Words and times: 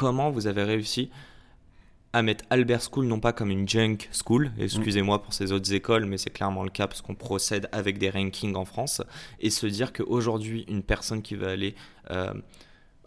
Comment 0.00 0.30
vous 0.30 0.46
avez 0.46 0.62
réussi 0.62 1.10
à 2.14 2.22
mettre 2.22 2.46
Albert 2.48 2.80
School 2.80 3.04
non 3.04 3.20
pas 3.20 3.34
comme 3.34 3.50
une 3.50 3.68
junk 3.68 3.98
school, 4.12 4.50
excusez-moi 4.58 5.22
pour 5.22 5.34
ces 5.34 5.52
autres 5.52 5.74
écoles, 5.74 6.06
mais 6.06 6.16
c'est 6.16 6.30
clairement 6.30 6.64
le 6.64 6.70
cas 6.70 6.86
parce 6.86 7.02
qu'on 7.02 7.14
procède 7.14 7.68
avec 7.70 7.98
des 7.98 8.08
rankings 8.08 8.56
en 8.56 8.64
France, 8.64 9.02
et 9.40 9.50
se 9.50 9.66
dire 9.66 9.92
qu'aujourd'hui, 9.92 10.64
une 10.68 10.82
personne 10.82 11.20
qui 11.20 11.34
va 11.34 11.50
aller, 11.50 11.74
euh, 12.12 12.32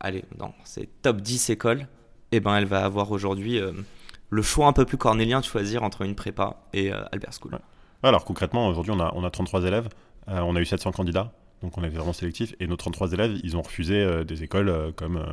aller 0.02 0.24
dans 0.38 0.54
ces 0.66 0.88
top 1.02 1.22
10 1.22 1.50
écoles, 1.50 1.88
eh 2.32 2.40
ben, 2.40 2.56
elle 2.58 2.68
va 2.68 2.86
avoir 2.86 3.10
aujourd'hui 3.12 3.58
euh, 3.58 3.72
le 4.30 4.42
choix 4.44 4.68
un 4.68 4.74
peu 4.74 4.86
plus 4.86 4.98
cornélien 4.98 5.40
de 5.40 5.46
choisir 5.46 5.82
entre 5.82 6.04
une 6.04 6.14
prépa 6.14 6.58
et 6.74 6.94
euh, 6.94 7.04
Albert 7.12 7.34
School. 7.34 7.58
Alors 8.04 8.24
concrètement, 8.24 8.68
aujourd'hui, 8.68 8.94
on 8.96 9.00
a, 9.00 9.12
on 9.16 9.24
a 9.24 9.32
33 9.32 9.64
élèves, 9.64 9.90
on 10.28 10.56
a 10.56 10.62
eu 10.62 10.66
700 10.66 10.92
candidats, 10.92 11.34
donc 11.64 11.76
on 11.76 11.84
est 11.84 11.90
vraiment 11.90 12.14
sélectif, 12.14 12.54
et 12.60 12.68
nos 12.68 12.78
33 12.78 13.14
élèves, 13.14 13.40
ils 13.44 13.58
ont 13.58 13.64
refusé 13.64 14.24
des 14.26 14.44
écoles 14.44 14.94
comme 14.96 15.26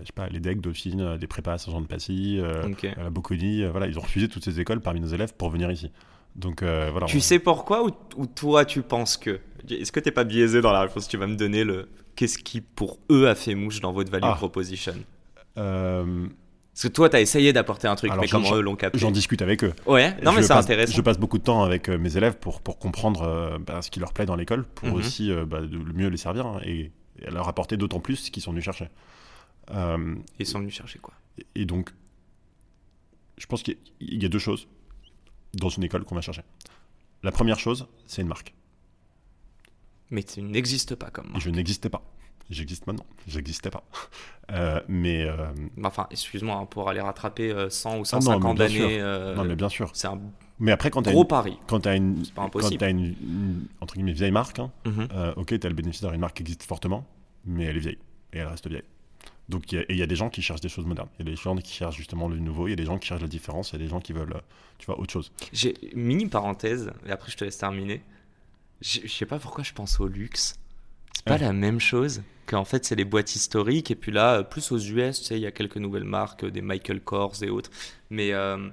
je 0.00 0.06
sais 0.06 0.12
pas, 0.14 0.28
les 0.28 0.40
decks, 0.40 0.60
Dauphine, 0.60 1.00
euh, 1.00 1.18
des 1.18 1.26
prépas 1.26 1.58
Saint-Jean 1.58 1.80
de 1.80 1.86
Passy, 1.86 2.38
euh, 2.40 2.62
la 2.96 3.10
Bocconi, 3.10 3.64
voilà, 3.66 3.86
ils 3.86 3.98
ont 3.98 4.02
refusé 4.02 4.28
toutes 4.28 4.44
ces 4.44 4.60
écoles 4.60 4.80
parmi 4.80 5.00
nos 5.00 5.08
élèves 5.08 5.34
pour 5.34 5.50
venir 5.50 5.70
ici. 5.70 5.90
Donc 6.34 6.62
voilà. 6.62 7.06
Tu 7.06 7.20
sais 7.20 7.38
pourquoi 7.38 7.84
ou, 8.16 8.26
toi 8.26 8.64
tu 8.64 8.82
penses 8.82 9.16
que 9.16 9.40
Est-ce 9.70 9.90
que 9.90 10.00
t'es 10.00 10.10
pas 10.10 10.24
biaisé 10.24 10.60
dans 10.60 10.72
la 10.72 10.82
réponse 10.82 11.08
Tu 11.08 11.16
vas 11.16 11.26
me 11.26 11.36
donner 11.36 11.64
le 11.64 11.88
qu'est-ce 12.14 12.38
qui 12.38 12.60
pour 12.60 12.98
eux 13.10 13.28
a 13.28 13.34
fait 13.34 13.54
mouche 13.54 13.80
dans 13.80 13.92
votre 13.92 14.10
value 14.10 14.24
ah. 14.24 14.34
proposition? 14.34 14.94
Parce 15.54 16.82
que 16.82 16.88
toi, 16.88 17.08
tu 17.08 17.16
as 17.16 17.22
essayé 17.22 17.54
d'apporter 17.54 17.88
un 17.88 17.96
truc, 17.96 18.12
mais 18.20 18.28
comment 18.28 18.54
eux 18.54 18.60
l'ont 18.60 18.76
capté 18.76 18.98
J'en 18.98 19.10
discute 19.10 19.40
avec 19.40 19.64
eux. 19.64 19.72
Ouais, 19.86 20.14
non, 20.22 20.32
mais 20.32 20.42
c'est 20.42 20.52
intéressant. 20.52 20.94
Je 20.94 21.00
passe 21.00 21.18
beaucoup 21.18 21.38
de 21.38 21.42
temps 21.42 21.62
avec 21.62 21.88
mes 21.88 22.18
élèves 22.18 22.36
pour, 22.36 22.60
pour 22.60 22.78
comprendre 22.78 23.58
bah, 23.66 23.80
ce 23.80 23.90
qui 23.90 23.98
leur 23.98 24.12
plaît 24.12 24.26
dans 24.26 24.36
l'école, 24.36 24.64
pour 24.64 24.88
mhm. 24.88 24.94
aussi 24.94 25.32
bah, 25.46 25.62
de, 25.62 25.78
mieux 25.94 26.08
les 26.08 26.18
servir 26.18 26.46
hein, 26.46 26.60
et, 26.64 26.92
et, 27.22 27.30
leur 27.30 27.48
apporter 27.48 27.78
d'autant 27.78 28.00
plus 28.00 28.16
ce 28.16 28.30
qu'ils 28.30 28.42
sont 28.42 28.50
venus 28.50 28.64
chercher. 28.64 28.90
Euh, 29.70 30.14
ils 30.38 30.46
sont 30.46 30.60
venus 30.60 30.74
chercher 30.74 30.98
quoi 30.98 31.14
et, 31.54 31.66
donc, 31.66 31.90
je 33.36 33.44
pense 33.46 33.62
qu'il 33.62 33.76
y 34.00 34.24
a 34.24 34.28
deux 34.28 34.38
choses 34.38 34.68
dans 35.52 35.68
une 35.68 35.84
école 35.84 36.04
qu'on 36.04 36.14
va 36.14 36.22
chercher. 36.22 36.42
La 37.22 37.30
première 37.30 37.58
chose, 37.58 37.88
c'est 38.06 38.22
une 38.22 38.28
marque. 38.28 38.54
Mais 40.10 40.22
tu 40.22 40.40
n'existes 40.40 40.94
pas 40.94 41.10
comme 41.10 41.28
marque. 41.28 41.42
Je 41.42 41.50
n'existais 41.50 41.90
pas. 41.90 42.02
J'existe 42.48 42.86
maintenant. 42.86 43.06
J'existais 43.26 43.70
pas. 43.70 43.84
Euh, 44.52 44.80
mais. 44.86 45.24
Euh, 45.24 45.52
enfin, 45.82 46.06
excuse-moi, 46.08 46.54
hein, 46.54 46.66
pour 46.66 46.88
aller 46.88 47.00
rattraper 47.00 47.52
100 47.68 47.98
ou 47.98 48.04
150 48.04 48.60
ah 48.60 48.62
années. 48.62 49.02
non, 49.34 49.42
mais 49.42 49.56
bien 49.56 49.68
sûr. 49.68 49.90
C'est 49.92 50.06
un 50.06 50.20
mais 50.60 50.70
après, 50.70 50.88
quand 50.88 51.02
gros 51.02 51.24
pari. 51.24 51.58
Quand 51.66 51.80
tu 51.80 51.88
as 51.88 51.96
une, 51.96 52.22
quand 52.36 52.82
as 52.82 52.88
une, 52.88 53.66
entre 53.80 53.94
guillemets, 53.94 54.12
vieille 54.12 54.30
marque, 54.30 54.60
hein, 54.60 54.70
mhm. 54.84 55.08
ok, 55.34 55.58
tu 55.58 55.66
as 55.66 55.68
le 55.68 55.74
bénéfice 55.74 56.00
d'avoir 56.00 56.14
une 56.14 56.20
marque 56.20 56.36
qui 56.36 56.42
existe 56.44 56.62
fortement, 56.62 57.04
mais 57.44 57.64
elle 57.64 57.76
est 57.76 57.80
vieille. 57.80 57.98
Et 58.32 58.38
elle 58.38 58.46
reste 58.46 58.68
vieille. 58.68 58.84
Donc 59.48 59.70
il 59.72 59.96
y, 59.96 60.02
a 60.02 60.06
des 60.06 60.16
gens 60.16 60.28
qui 60.28 60.42
cherchent 60.42 60.60
des 60.60 60.68
choses 60.68 60.86
modernes. 60.86 61.08
Il 61.18 61.26
y 61.26 61.28
a 61.28 61.30
des 61.30 61.36
gens 61.36 61.54
qui 61.56 61.72
cherchent 61.72 61.96
justement 61.96 62.28
le 62.28 62.38
nouveau. 62.38 62.66
Il 62.66 62.70
y 62.70 62.72
a 62.72 62.76
des 62.76 62.84
gens 62.84 62.98
qui 62.98 63.06
cherchent 63.06 63.22
la 63.22 63.28
différence. 63.28 63.70
Il 63.70 63.74
y 63.74 63.76
a 63.76 63.84
des 63.84 63.88
gens 63.88 64.00
qui 64.00 64.12
veulent, 64.12 64.34
euh, 64.34 64.40
tu 64.78 64.86
vois, 64.86 64.98
autre 64.98 65.12
chose. 65.12 65.30
J'ai 65.52 65.74
mini 65.94 66.26
parenthèse 66.26 66.90
et 67.06 67.12
après 67.12 67.30
je 67.30 67.36
te 67.36 67.44
laisse 67.44 67.58
terminer. 67.58 68.02
Je 68.80 69.06
sais 69.06 69.26
pas 69.26 69.38
pourquoi 69.38 69.62
je 69.62 69.72
pense 69.72 70.00
au 70.00 70.08
luxe. 70.08 70.58
C'est 71.14 71.24
pas 71.24 71.38
la 71.38 71.52
même 71.52 71.80
chose 71.80 72.22
qu'en 72.44 72.64
fait 72.64 72.84
c'est 72.84 72.94
les 72.94 73.04
boîtes 73.04 73.34
historiques 73.34 73.90
et 73.90 73.94
puis 73.94 74.12
là 74.12 74.42
plus 74.42 74.70
aux 74.70 74.78
US, 74.78 75.18
tu 75.18 75.24
sais, 75.24 75.36
il 75.36 75.42
y 75.42 75.46
a 75.46 75.50
quelques 75.50 75.78
nouvelles 75.78 76.04
marques, 76.04 76.44
des 76.44 76.60
Michael 76.60 77.00
Kors 77.00 77.42
et 77.42 77.48
autres. 77.48 77.70
Mais 78.10 78.32
euh, 78.32 78.68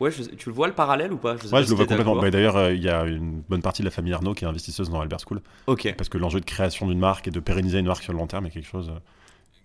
Ouais, 0.00 0.10
tu 0.12 0.48
le 0.48 0.54
vois 0.54 0.68
le 0.68 0.74
parallèle 0.74 1.12
ou 1.12 1.16
pas? 1.16 1.36
Je 1.36 1.48
Ouais, 1.48 1.64
je 1.64 1.70
le 1.70 1.74
vois 1.74 1.86
complètement. 1.86 2.22
D'ailleurs, 2.30 2.56
euh, 2.56 2.72
il 2.72 2.82
y 2.82 2.88
a 2.88 3.04
une 3.04 3.40
bonne 3.48 3.62
partie 3.62 3.82
de 3.82 3.86
la 3.86 3.90
famille 3.90 4.12
Arnaud 4.12 4.32
qui 4.32 4.44
est 4.44 4.46
investisseuse 4.48 4.90
dans 4.90 5.00
Albert 5.00 5.18
School. 5.26 5.40
Ok. 5.66 5.92
Parce 5.96 6.08
que 6.08 6.18
l'enjeu 6.18 6.38
de 6.38 6.44
création 6.44 6.86
d'une 6.86 7.00
marque 7.00 7.26
et 7.26 7.30
de 7.32 7.40
pérenniser 7.40 7.78
une 7.78 7.86
marque 7.86 8.04
sur 8.04 8.12
le 8.12 8.18
long 8.18 8.28
terme 8.28 8.46
est 8.46 8.50
quelque 8.50 8.68
chose 8.68 8.92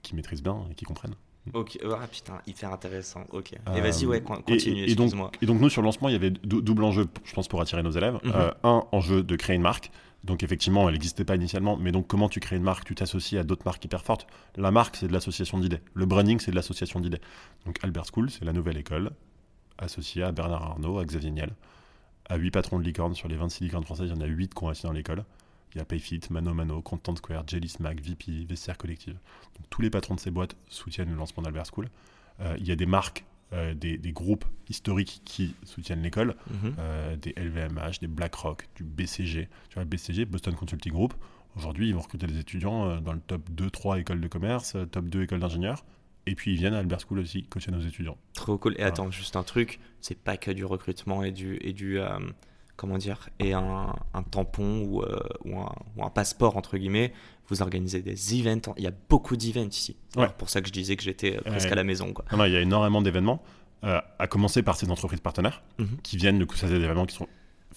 qui 0.04 0.16
maîtrisent 0.16 0.44
bien 0.44 0.66
et 0.70 0.76
qui 0.76 0.86
comprennent. 0.86 1.16
Ok, 1.54 1.78
ah, 1.84 2.08
putain, 2.10 2.42
hyper 2.48 2.72
intéressant. 2.72 3.26
Ok. 3.32 3.54
et 3.54 3.82
vas-y, 3.82 4.06
ouais, 4.06 4.18
euh, 4.18 4.42
continue, 4.42 4.84
et, 4.84 4.96
donc, 4.96 5.12
et 5.42 5.46
donc, 5.46 5.60
nous, 5.60 5.70
sur 5.70 5.82
le 5.82 5.88
lancement, 5.88 6.08
il 6.08 6.14
y 6.14 6.16
avait 6.16 6.30
double 6.30 6.84
enjeu, 6.84 7.08
je 7.26 7.34
pense, 7.34 7.50
pour 7.50 7.60
attirer 7.60 7.84
nos 7.84 7.92
élèves. 7.92 8.18
Mhm. 8.24 8.32
Euh, 8.34 8.52
un 8.64 8.84
enjeu 8.92 9.24
de 9.24 9.36
créer 9.36 9.56
une 9.56 9.62
marque. 9.62 9.92
Donc, 10.24 10.42
effectivement, 10.42 10.88
elle 10.88 10.94
n'existait 10.94 11.26
pas 11.26 11.36
initialement, 11.36 11.76
mais 11.76 11.92
donc, 11.92 12.08
comment 12.08 12.30
tu 12.30 12.40
crées 12.40 12.56
une 12.56 12.64
marque 12.64 12.86
Tu 12.86 12.96
t'associes 12.96 13.38
à 13.40 13.44
d'autres 13.44 13.66
marques 13.66 13.84
hyper 13.84 14.04
fortes. 14.04 14.26
La 14.56 14.72
marque, 14.72 14.96
c'est 14.96 15.08
de 15.08 15.14
l'association 15.14 15.58
d'idées. 15.60 15.82
Le 15.94 16.06
branding, 16.06 16.40
c'est 16.40 16.52
de 16.52 16.56
l'association 16.56 17.02
d'idées. 17.02 17.20
Donc, 17.66 17.78
Albert 17.84 18.06
School, 18.06 18.30
c'est 18.30 18.46
la 18.46 18.54
nouvelle 18.54 18.78
école 18.78 19.12
associée 19.78 20.24
à 20.24 20.32
Bernard 20.32 20.64
Arnault, 20.64 21.00
à 21.00 21.04
Xavier 21.04 21.32
Niel, 21.32 21.52
à 22.30 22.38
8 22.38 22.52
patrons 22.52 22.80
de 22.80 22.86
licorne. 22.86 23.16
Sur 23.16 23.28
les 23.28 23.36
26 23.36 23.66
licornes 23.66 23.84
françaises, 23.84 24.10
il 24.10 24.16
y 24.16 24.18
en 24.18 24.22
a 24.22 24.28
8 24.28 24.54
qui 24.54 24.64
ont 24.64 24.70
assis 24.70 24.84
dans 24.84 24.94
l'école. 24.94 25.26
Il 25.76 25.80
y 25.80 25.82
a 25.82 25.86
Payfit, 25.86 26.22
Mano 26.30 26.54
Mano, 26.54 26.82
Content 26.82 27.16
Square, 27.16 27.44
Jelly 27.48 27.68
Smack, 27.68 28.00
VP, 28.02 28.46
Vestiaire 28.48 28.78
Collective. 28.78 29.18
tous 29.70 29.82
les 29.82 29.90
patrons 29.90 30.16
de 30.16 30.20
ces 30.20 30.32
boîtes 30.32 30.56
soutiennent 30.70 31.10
le 31.10 31.16
lancement 31.16 31.44
d'Albert 31.44 31.66
School. 31.66 31.90
Euh, 32.40 32.56
il 32.60 32.68
y 32.68 32.72
a 32.72 32.76
des 32.76 32.86
marques, 32.86 33.26
euh, 33.54 33.74
des, 33.74 33.98
groupes 34.12 34.46
historiques 34.70 35.22
qui 35.26 35.56
soutiennent 35.64 36.02
l'école, 36.02 36.36
mhm. 36.50 36.76
euh, 36.80 37.16
des 37.16 37.34
LVMH, 37.38 38.00
des 38.02 38.08
BlackRock, 38.08 38.68
du 38.76 38.84
BCG. 38.84 39.50
Tu 39.70 39.76
vois, 39.76 39.86
BCG, 39.86 40.26
Boston 40.26 40.56
Consulting 40.56 40.92
Group. 40.92 41.14
Aujourd'hui, 41.56 41.90
ils 41.90 41.94
vont 41.94 42.02
recruter 42.02 42.28
des 42.28 42.40
étudiants 42.40 43.00
dans 43.00 43.14
le 43.14 43.20
top 43.20 43.48
2-3 43.52 44.00
écoles 44.00 44.22
de 44.22 44.28
commerce, 44.28 44.76
top 44.92 45.06
2 45.06 45.24
écoles 45.24 45.40
d'ingénieurs. 45.40 45.86
Et 46.26 46.36
puis 46.36 46.54
ils 46.54 46.58
viennent 46.58 46.74
à 46.74 46.80
Albert 46.80 47.02
School 47.02 47.20
aussi 47.20 47.44
coacher 47.44 47.70
nos 47.70 47.82
étudiants. 47.82 48.18
Trop 48.34 48.58
cool. 48.58 48.76
Et 48.80 48.84
attends, 48.84 49.12
juste 49.12 49.36
un 49.36 49.44
truc, 49.44 49.80
c'est 50.00 50.18
pas 50.18 50.38
que 50.38 50.50
du 50.50 50.66
recrutement 50.66 51.22
et 51.24 51.32
du, 51.32 51.58
et 51.62 51.74
du 51.74 52.00
comment 52.76 52.98
dire, 52.98 53.30
et 53.40 53.54
un, 53.54 53.94
tampon 54.32 54.84
ou, 54.84 55.02
euh, 55.02 55.20
ou, 55.46 56.04
un, 56.04 56.10
passeport, 56.10 56.58
entre 56.58 56.78
guillemets, 56.78 57.14
vous 57.50 57.62
organisez 57.62 58.02
des 58.02 58.40
events. 58.40 58.74
Il 58.78 58.84
y 58.84 58.88
a 58.88 58.94
beaucoup 59.10 59.36
d'events 59.36 59.68
ici. 59.68 59.96
C'est 60.16 60.34
pour 60.34 60.50
ça 60.50 60.62
que 60.62 60.68
je 60.68 60.74
disais 60.74 60.96
que 60.96 61.04
j'étais 61.04 61.38
euh, 61.38 61.42
presque 61.42 61.72
à 61.72 61.76
la 61.76 61.84
maison. 61.84 62.14
Quoi. 62.14 62.26
Non, 62.36 62.46
il 62.46 62.54
y 62.54 62.56
a 62.56 62.62
énormément 62.62 63.02
d'événements, 63.02 63.42
euh, 63.84 64.02
à 64.18 64.28
commencer 64.28 64.64
par 64.64 64.76
ces 64.76 64.90
entreprises 64.90 65.22
partenaires 65.22 65.62
mhm. 65.78 65.98
qui 66.04 66.18
viennent, 66.18 66.40
du 66.40 66.46
coup, 66.46 66.56
ça, 66.56 66.68
c'est 66.68 66.78
des 66.78 66.84
événements 66.84 67.06
qui 67.06 67.16
sont 67.16 67.28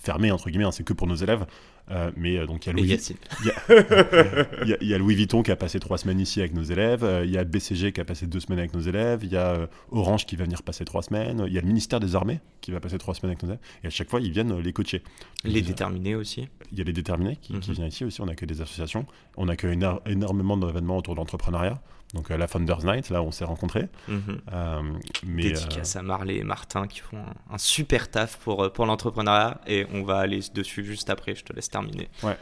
fermés, 0.06 0.30
entre 0.30 0.48
guillemets, 0.48 0.64
hein, 0.64 0.72
c'est 0.72 0.84
que 0.84 0.92
pour 0.92 1.06
nos 1.06 1.16
élèves. 1.16 1.44
Euh, 1.90 2.10
mais 2.16 2.36
euh, 2.36 2.46
donc 2.46 2.66
il 2.66 2.68
y 2.68 2.70
a 2.70 2.72
Louis, 2.72 2.88
il 4.80 4.88
y, 4.88 4.94
a, 4.94 4.98
Louis 4.98 5.14
Vuitton 5.14 5.44
qui 5.44 5.52
a 5.52 5.56
passé 5.56 5.78
trois 5.78 5.98
semaines 5.98 6.18
ici 6.18 6.40
avec 6.40 6.52
nos 6.52 6.62
élèves. 6.62 7.04
Euh, 7.04 7.24
il 7.24 7.30
y 7.30 7.38
a 7.38 7.44
BCG 7.44 7.92
qui 7.92 8.00
a 8.00 8.04
passé 8.04 8.26
deux 8.26 8.40
semaines 8.40 8.58
avec 8.58 8.74
nos 8.74 8.80
élèves. 8.80 9.20
Il 9.22 9.30
y 9.30 9.36
a 9.36 9.68
Orange 9.90 10.26
qui 10.26 10.34
va 10.34 10.44
venir 10.44 10.62
passer 10.62 10.84
trois 10.84 11.02
semaines. 11.02 11.44
Il 11.46 11.52
y 11.52 11.58
a 11.58 11.60
le 11.60 11.66
ministère 11.66 12.00
des 12.00 12.16
Armées 12.16 12.40
qui 12.60 12.72
va 12.72 12.80
passer 12.80 12.98
trois 12.98 13.14
semaines 13.14 13.30
avec 13.30 13.42
nos 13.42 13.50
élèves. 13.50 13.60
Et 13.84 13.86
à 13.86 13.90
chaque 13.90 14.10
fois, 14.10 14.20
ils 14.20 14.32
viennent 14.32 14.58
les 14.58 14.72
coacher. 14.72 15.02
Les 15.44 15.62
déterminés 15.62 16.14
aussi. 16.14 16.48
Il 16.72 16.78
y 16.78 16.80
a 16.80 16.84
les 16.84 16.92
déterminés 16.92 17.36
qui, 17.36 17.52
qui 17.60 17.70
mhm. 17.70 17.76
viennent 17.76 17.88
ici 17.88 18.04
aussi. 18.04 18.20
On 18.20 18.28
a 18.28 18.34
que 18.34 18.46
des 18.46 18.60
associations. 18.60 19.06
On 19.36 19.48
a 19.48 19.56
que 19.56 19.68
énormément 20.06 20.56
d'événements 20.56 20.96
autour 20.96 21.14
de 21.14 21.20
l'entrepreneuriat. 21.20 21.80
Donc 22.14 22.30
la 22.30 22.46
Founders 22.46 22.84
Night, 22.84 23.10
là, 23.10 23.22
on 23.22 23.30
s'est 23.30 23.44
rencontrés. 23.44 23.88
Euh, 24.08 24.82
mais, 25.26 25.42
Dédicace 25.42 25.96
à 25.96 26.02
Marley 26.02 26.36
et 26.36 26.44
Martin 26.44 26.86
qui 26.86 27.00
font 27.00 27.22
un, 27.50 27.58
super 27.58 28.10
taf 28.10 28.36
pour, 28.38 28.72
pour 28.72 28.86
l'entrepreneuriat. 28.86 29.60
Et 29.66 29.86
on 29.92 30.02
va 30.02 30.18
aller 30.18 30.40
dessus 30.54 30.84
juste 30.84 31.10
après. 31.10 31.34
Je 31.34 31.44
te 31.44 31.52
laisse 31.52 31.68
terminer. 31.68 32.08
Ouais. 32.22 32.36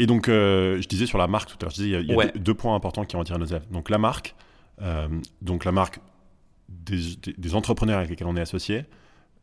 Et 0.00 0.06
donc, 0.06 0.28
euh, 0.28 0.80
je 0.80 0.88
disais 0.88 1.04
sur 1.04 1.18
la 1.18 1.26
marque 1.26 1.50
tout 1.50 1.58
à 1.60 1.64
l'heure, 1.64 1.70
je 1.72 1.82
disais, 1.82 2.00
il 2.00 2.06
y 2.06 2.20
a, 2.20 2.26
deux, 2.28 2.54
points 2.54 2.74
importants 2.74 3.04
qui 3.04 3.16
ont 3.16 3.20
attiré 3.20 3.38
nos 3.38 3.44
élèves. 3.44 3.66
Donc, 3.70 3.90
la 3.90 3.98
marque, 3.98 4.34
euh, 4.80 5.08
donc 5.42 5.66
la 5.66 5.72
marque 5.72 6.00
des, 6.70 7.16
des, 7.36 7.54
entrepreneurs 7.54 7.98
avec 7.98 8.08
lesquels 8.08 8.26
on 8.26 8.34
est 8.34 8.40
associé, 8.40 8.86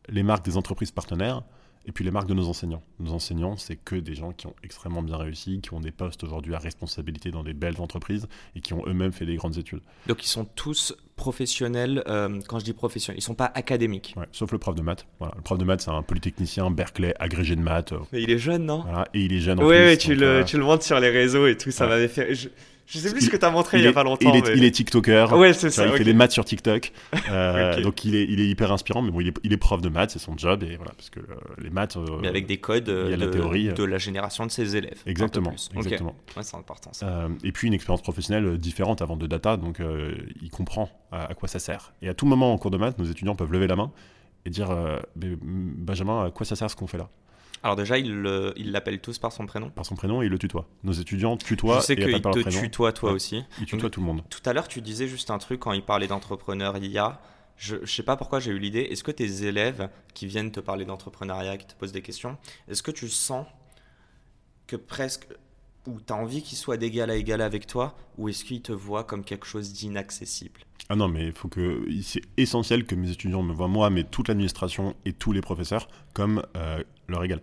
les 0.08 0.24
marques 0.24 0.44
des 0.44 0.56
entreprises 0.56 0.90
partenaires, 0.90 1.42
et 1.88 1.92
puis 1.92 2.04
les 2.04 2.10
marques 2.10 2.28
de 2.28 2.34
nos 2.34 2.48
enseignants. 2.48 2.82
Nos 3.00 3.12
enseignants, 3.12 3.56
c'est 3.56 3.76
que 3.76 3.96
des 3.96 4.14
gens 4.14 4.32
qui 4.32 4.46
ont 4.46 4.54
extrêmement 4.62 5.02
bien 5.02 5.16
réussi, 5.16 5.60
qui 5.62 5.72
ont 5.72 5.80
des 5.80 5.90
postes 5.90 6.22
aujourd'hui 6.22 6.54
à 6.54 6.58
responsabilité 6.58 7.30
dans 7.30 7.42
des 7.42 7.54
belles 7.54 7.80
entreprises 7.80 8.28
et 8.54 8.60
qui 8.60 8.74
ont 8.74 8.84
eux-mêmes 8.86 9.12
fait 9.12 9.24
des 9.24 9.36
grandes 9.36 9.56
études. 9.56 9.80
Donc 10.06 10.22
ils 10.22 10.28
sont 10.28 10.44
tous 10.44 10.94
professionnels, 11.16 12.04
euh, 12.06 12.40
quand 12.46 12.58
je 12.58 12.64
dis 12.66 12.74
professionnels, 12.74 13.18
ils 13.18 13.22
sont 13.22 13.34
pas 13.34 13.50
académiques. 13.54 14.14
Ouais, 14.18 14.26
sauf 14.32 14.52
le 14.52 14.58
prof 14.58 14.74
de 14.74 14.82
maths. 14.82 15.06
Voilà, 15.18 15.32
le 15.36 15.42
prof 15.42 15.58
de 15.58 15.64
maths, 15.64 15.80
c'est 15.80 15.90
un 15.90 16.02
polytechnicien 16.02 16.70
Berkeley, 16.70 17.14
agrégé 17.18 17.56
de 17.56 17.62
maths. 17.62 17.94
Mais 18.12 18.22
il 18.22 18.30
est 18.30 18.38
jeune, 18.38 18.66
non? 18.66 18.82
voilà, 18.82 19.08
Et 19.14 19.22
il 19.22 19.32
est 19.32 19.40
jeune 19.40 19.58
en 19.58 19.66
Oui, 19.66 19.96
tu, 19.96 20.14
le, 20.14 20.44
tu 20.44 20.58
le 20.58 20.64
montres 20.64 20.84
sur 20.84 21.00
les 21.00 21.10
réseaux 21.10 21.46
et 21.46 21.56
tout, 21.56 21.70
ça 21.70 21.86
m'avait 21.86 22.08
fait... 22.08 22.34
Je 22.34 22.50
sais 22.96 23.12
plus 23.12 23.26
ce 23.26 23.30
que 23.30 23.36
tu 23.36 23.44
as 23.44 23.50
montré 23.50 23.78
il, 23.78 23.84
y 23.84 23.86
a 23.86 23.92
pas 23.92 24.02
longtemps. 24.02 24.32
Il 24.32 24.36
est, 24.36 24.56
il 24.56 24.64
est 24.64 24.70
TikToker. 24.70 25.36
Ouais, 25.36 25.52
c'est 25.52 25.68
ça. 25.70 25.86
Il 25.86 25.92
fait 25.92 26.04
des 26.04 26.14
maths 26.14 26.32
sur 26.32 26.44
TikTok. 26.44 26.92
Euh, 27.30 27.82
donc 27.82 28.04
il 28.06 28.14
est, 28.14 28.24
il 28.24 28.40
est 28.40 28.48
hyper 28.48 28.72
inspirant, 28.72 29.02
mais 29.02 29.10
bon, 29.10 29.20
il 29.20 29.28
est, 29.28 29.34
il 29.42 29.52
est 29.52 29.58
prof 29.58 29.82
de 29.82 29.90
maths, 29.90 30.12
c'est 30.12 30.18
son 30.18 30.36
job. 30.36 30.62
Et 30.62 30.76
voilà, 30.76 30.92
parce 30.92 31.10
que 31.10 31.20
euh, 31.20 31.34
les 31.58 31.68
maths. 31.68 31.96
Euh, 31.96 32.18
mais 32.22 32.28
avec 32.28 32.46
des 32.46 32.56
codes 32.56 32.84
de, 32.84 33.14
la 33.14 33.26
théorie, 33.26 33.68
de 33.68 33.84
la 33.84 33.98
génération 33.98 34.46
de 34.46 34.50
ses 34.50 34.76
élèves. 34.76 35.02
Exactement. 35.04 35.52
exactement. 35.76 36.14
Ouais, 36.36 36.42
c'est 36.42 36.56
important 36.56 36.92
ça. 36.92 37.28
et 37.44 37.52
puis 37.52 37.68
une 37.68 37.74
expérience 37.74 38.02
professionnelle 38.02 38.56
différente 38.56 39.02
avant 39.02 39.16
de 39.16 39.26
data, 39.26 39.56
donc 39.56 39.82
il 40.40 40.50
comprend 40.50 40.88
à, 41.12 41.34
quoi 41.34 41.48
ça 41.48 41.58
sert. 41.58 41.92
Et 42.00 42.08
à 42.08 42.14
tout 42.14 42.24
moment 42.24 42.52
en 42.52 42.58
cours 42.58 42.70
de 42.70 42.78
maths, 42.78 42.98
nos 42.98 43.04
étudiants 43.04 43.34
peuvent 43.34 43.52
lever 43.52 43.66
la 43.66 43.76
main 43.76 43.90
et 44.46 44.50
dire 44.50 44.70
Benjamin, 45.16 46.26
à 46.26 46.30
quoi 46.30 46.46
ça 46.46 46.56
sert 46.56 46.70
ce 46.70 46.76
qu'on 46.76 46.86
fait 46.86 46.98
là? 46.98 47.10
Alors 47.62 47.76
déjà, 47.76 47.98
il 47.98 48.22
l'appelle 48.70 49.00
tous 49.00 49.18
par 49.18 49.32
son 49.32 49.46
prénom 49.46 49.70
Par 49.70 49.86
son 49.86 49.94
prénom 49.94 50.22
et 50.22 50.26
il 50.26 50.30
le 50.30 50.38
tutoie. 50.38 50.68
Nos 50.84 50.92
étudiants 50.92 51.36
tutoient. 51.36 51.80
Je 51.80 51.86
sais 51.86 51.96
qu'il 51.96 52.20
te 52.20 52.48
tutoie 52.48 52.92
toi 52.92 53.12
aussi. 53.12 53.44
Il 53.60 53.66
tutoie 53.66 53.90
tout 53.90 54.00
le 54.00 54.06
monde. 54.06 54.22
Tout 54.30 54.42
à 54.44 54.52
l'heure, 54.52 54.68
tu 54.68 54.80
disais 54.80 55.08
juste 55.08 55.30
un 55.30 55.38
truc 55.38 55.60
quand 55.60 55.72
il 55.72 55.82
parlait 55.82 56.06
d'entrepreneuriat. 56.06 57.20
Je 57.56 57.76
ne 57.76 57.86
sais 57.86 58.04
pas 58.04 58.16
pourquoi 58.16 58.38
j'ai 58.38 58.52
eu 58.52 58.58
l'idée. 58.58 58.82
Est-ce 58.82 59.02
que 59.02 59.10
tes 59.10 59.44
élèves 59.44 59.90
qui 60.14 60.26
viennent 60.26 60.52
te 60.52 60.60
parler 60.60 60.84
d'entrepreneuriat, 60.84 61.56
qui 61.56 61.66
te 61.66 61.74
posent 61.74 61.92
des 61.92 62.02
questions, 62.02 62.38
est-ce 62.68 62.84
que 62.84 62.92
tu 62.92 63.08
sens 63.08 63.46
que 64.68 64.76
presque, 64.76 65.26
ou 65.86 66.00
tu 66.00 66.12
as 66.12 66.16
envie 66.16 66.42
qu'ils 66.42 66.58
soient 66.58 66.76
d'égal 66.76 67.10
à 67.10 67.16
égal 67.16 67.40
avec 67.40 67.66
toi, 67.66 67.96
ou 68.16 68.28
est-ce 68.28 68.44
qu'ils 68.44 68.62
te 68.62 68.70
voient 68.70 69.02
comme 69.02 69.24
quelque 69.24 69.46
chose 69.46 69.72
d'inaccessible? 69.72 70.60
Ah 70.88 70.96
non, 70.96 71.08
mais 71.08 71.26
il 71.26 71.32
faut 71.32 71.48
que 71.48 71.84
c'est 72.02 72.22
essentiel 72.36 72.86
que 72.86 72.94
mes 72.94 73.10
étudiants 73.10 73.42
me 73.42 73.52
voient 73.52 73.68
moi, 73.68 73.90
mais 73.90 74.04
toute 74.04 74.28
l'administration 74.28 74.94
et 75.04 75.12
tous 75.12 75.32
les 75.32 75.40
professeurs 75.40 75.88
comme 76.14 76.44
euh, 76.56 76.82
leur 77.08 77.24
égal. 77.24 77.40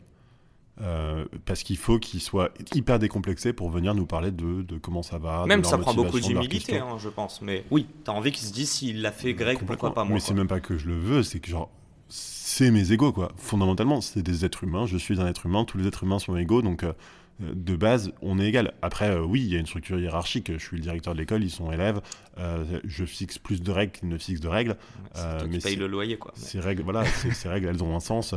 Euh, 0.82 1.24
parce 1.46 1.64
qu'il 1.64 1.78
faut 1.78 2.00
qu'ils 2.00 2.20
soient 2.20 2.52
hyper 2.74 3.00
décomplexés 3.00 3.54
pour 3.54 3.70
venir 3.70 3.96
nous 3.96 4.06
parler 4.06 4.32
de, 4.32 4.62
de 4.62 4.78
comment 4.78 5.04
ça 5.04 5.18
va. 5.18 5.46
Même 5.46 5.64
ça 5.64 5.78
prend 5.78 5.94
beaucoup 5.94 6.20
d'humilité, 6.20 6.80
hein, 6.80 6.98
je 7.00 7.08
pense. 7.08 7.42
Mais 7.42 7.64
oui, 7.72 7.88
tu 8.04 8.12
as 8.12 8.14
envie 8.14 8.32
qu'ils 8.32 8.48
se 8.48 8.54
disent 8.54 8.72
s'il 8.72 9.02
l'a 9.02 9.12
fait 9.12 9.34
Greg, 9.34 9.60
pourquoi 9.66 9.94
pas 9.94 10.04
moi 10.04 10.16
Mais 10.16 10.20
c'est 10.20 10.34
même 10.34 10.48
pas 10.48 10.60
que 10.60 10.78
je 10.78 10.88
le 10.88 10.98
veux, 10.98 11.24
c'est 11.24 11.40
que 11.40 11.50
genre, 11.50 11.70
c'est 12.10 12.72
mes 12.72 12.92
égaux, 12.92 13.14
quoi. 13.14 13.32
Fondamentalement, 13.38 14.02
c'est 14.02 14.22
des 14.22 14.44
êtres 14.44 14.66
humains, 14.66 14.86
je 14.86 14.98
suis 14.98 15.22
un 15.22 15.28
être 15.28 15.46
humain, 15.46 15.64
tous 15.64 15.78
les 15.78 15.88
êtres 15.88 16.04
humains 16.04 16.20
sont 16.20 16.36
égaux, 16.36 16.62
donc. 16.62 16.84
Euh, 16.84 16.94
de 17.40 17.76
base, 17.76 18.14
on 18.22 18.40
est 18.40 18.48
égal. 18.48 18.74
Après, 18.82 19.10
euh, 19.10 19.22
oui, 19.22 19.42
il 19.42 19.52
y 19.52 19.58
a 19.58 19.60
une 19.60 19.66
structure 19.66 20.00
hiérarchique. 20.00 20.52
Je 20.54 20.58
suis 20.58 20.78
le 20.78 20.82
directeur 20.82 21.14
de 21.14 21.20
l'école, 21.20 21.44
ils 21.44 21.52
sont 21.52 21.70
élèves. 21.72 22.02
Euh, 22.38 22.80
je 22.86 23.04
fixe 23.04 23.38
plus 23.38 23.62
de 23.62 23.72
règles 23.72 23.92
qu'ils 23.92 24.08
ne 24.08 24.18
fixent 24.18 24.40
de 24.40 24.48
règles. 24.48 24.78
Euh, 25.18 25.46
mais 25.50 25.60
paye 25.60 25.76
le 25.76 25.88
loyer, 25.88 26.18
quoi. 26.18 26.32
Ces 26.36 26.62
règles, 26.62 26.84
voilà, 26.84 27.04
ces, 27.06 27.50
règles, 27.50 27.68
elles 27.68 27.84
ont 27.84 27.96
un 27.96 28.00
sens. 28.00 28.36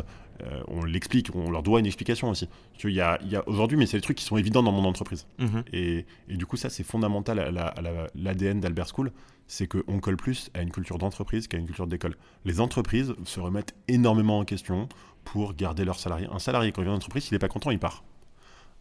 on 0.66 0.84
l'explique, 0.84 1.34
on 1.34 1.50
leur 1.50 1.62
doit 1.62 1.78
une 1.78 1.86
explication 1.86 2.28
aussi. 2.30 2.48
Il 2.82 2.90
y 2.90 3.00
a, 3.00 3.18
aujourd'hui, 3.46 3.76
mais 3.76 3.86
c'est 3.86 3.98
des 3.98 4.02
trucs 4.02 4.18
qui 4.18 4.24
sont 4.24 4.36
évidents 4.36 4.64
dans 4.64 4.72
mon 4.72 4.84
entreprise. 4.84 5.26
Mhm. 5.38 5.62
et, 5.72 6.04
du 6.28 6.46
coup, 6.46 6.56
ça, 6.56 6.68
c'est 6.68 6.84
fondamental 6.84 7.38
à, 7.38 7.74
l'ADN 8.14 8.60
d'Albert 8.60 8.88
School. 8.88 9.12
C'est 9.50 9.66
qu'on 9.66 9.98
colle 10.00 10.18
plus 10.18 10.50
à 10.52 10.60
une 10.60 10.70
culture 10.70 10.98
d'entreprise 10.98 11.48
qu'à 11.48 11.56
une 11.56 11.64
culture 11.64 11.86
d'école. 11.86 12.16
Les 12.44 12.60
entreprises 12.60 13.14
se 13.24 13.40
remettent 13.40 13.74
énormément 13.86 14.40
en 14.40 14.44
question 14.44 14.90
pour 15.24 15.54
garder 15.54 15.86
leurs 15.86 15.98
salariés. 15.98 16.26
Un 16.30 16.38
salarié, 16.38 16.70
quand 16.70 16.82
il 16.82 16.84
vient 16.84 16.92
d'entreprise, 16.92 17.24
s'il 17.24 17.34
n'est 17.34 17.38
pas 17.38 17.48
content, 17.48 17.70
il 17.70 17.78
part 17.78 18.02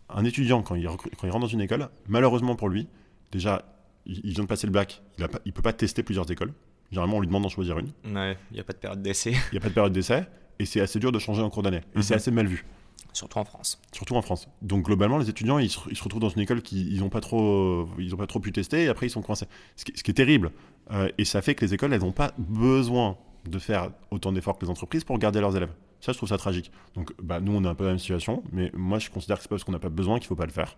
un 0.09 0.25
étudiant, 0.25 0.61
quand 0.61 0.75
il, 0.75 0.85
quand 0.87 1.27
il 1.27 1.29
rentre 1.29 1.41
dans 1.41 1.47
une 1.47 1.61
école, 1.61 1.89
malheureusement 2.07 2.55
pour 2.55 2.69
lui, 2.69 2.87
déjà, 3.31 3.65
il, 4.05 4.33
vient 4.33 4.43
de 4.43 4.49
passer 4.49 4.67
le 4.67 4.73
bac, 4.73 5.01
il 5.17 5.23
ne 5.23 5.51
peut 5.51 5.61
pas 5.61 5.73
tester 5.73 6.03
plusieurs 6.03 6.29
écoles. 6.31 6.53
Généralement, 6.91 7.17
on 7.17 7.19
lui 7.19 7.27
demande 7.27 7.43
d'en 7.43 7.49
choisir 7.49 7.77
une. 7.79 7.87
Ouais, 8.15 8.37
il 8.51 8.53
n'y 8.53 8.59
a 8.59 8.63
pas 8.63 8.73
de 8.73 8.77
période 8.77 9.01
d'essai. 9.01 9.31
Il 9.31 9.53
n'y 9.53 9.57
a 9.57 9.61
pas 9.61 9.69
de 9.69 9.73
période 9.73 9.91
d'essai, 9.91 10.25
et 10.59 10.65
c'est 10.65 10.79
assez 10.79 10.99
dur 10.99 11.11
de 11.11 11.19
changer 11.19 11.41
en 11.41 11.49
cours 11.49 11.63
d'année. 11.63 11.81
Et 11.95 12.01
c'est 12.01 12.13
mhm. 12.13 12.17
assez 12.17 12.31
mal 12.31 12.47
vu. 12.47 12.65
Surtout 13.13 13.39
en 13.39 13.45
France. 13.45 13.81
Surtout 13.91 14.15
en 14.15 14.21
France. 14.21 14.47
Donc 14.61 14.85
globalement, 14.85 15.17
les 15.17 15.29
étudiants, 15.29 15.57
ils 15.57 15.69
se, 15.69 15.79
retrouvent 16.03 16.21
dans 16.21 16.29
une 16.29 16.41
école 16.41 16.61
qu'ils 16.61 16.99
n'ont 16.99 17.09
pas, 17.09 17.19
trop, 17.19 17.89
ils 17.97 18.15
pas 18.15 18.27
trop 18.27 18.39
pu 18.39 18.51
tester, 18.51 18.83
et 18.83 18.87
après 18.89 19.07
ils 19.07 19.09
sont 19.09 19.21
coincés. 19.21 19.47
Ce 19.75 19.83
qui, 19.83 20.11
est 20.11 20.13
terrible. 20.13 20.51
Euh, 20.91 21.09
et 21.17 21.25
ça 21.25 21.41
fait 21.41 21.55
que 21.55 21.65
les 21.65 21.73
écoles, 21.73 21.93
elles 21.93 22.01
n'ont 22.01 22.11
pas 22.11 22.31
besoin 22.37 23.17
de 23.45 23.59
faire 23.59 23.91
autant 24.11 24.31
d'efforts 24.31 24.57
que 24.57 24.65
les 24.65 24.71
entreprises 24.71 25.03
pour 25.03 25.17
garder 25.17 25.41
leurs 25.41 25.55
élèves. 25.57 25.71
Ça, 25.99 26.11
je 26.11 26.17
trouve 26.17 26.29
ça 26.29 26.37
tragique. 26.37 26.71
Donc, 26.95 27.11
bah, 27.21 27.39
nous, 27.39 27.51
on 27.53 27.63
est 27.63 27.67
un 27.67 27.75
peu 27.75 27.83
dans 27.83 27.89
la 27.89 27.93
même 27.93 27.99
situation, 27.99 28.43
mais 28.51 28.71
moi, 28.75 28.99
je 28.99 29.09
considère 29.09 29.37
que 29.37 29.43
c'est 29.43 29.49
pas 29.49 29.55
parce 29.55 29.63
qu'on 29.63 29.71
n'a 29.71 29.79
pas 29.79 29.89
besoin 29.89 30.19
qu'il 30.19 30.25
ne 30.25 30.29
faut 30.29 30.35
pas 30.35 30.45
le 30.45 30.51
faire. 30.51 30.77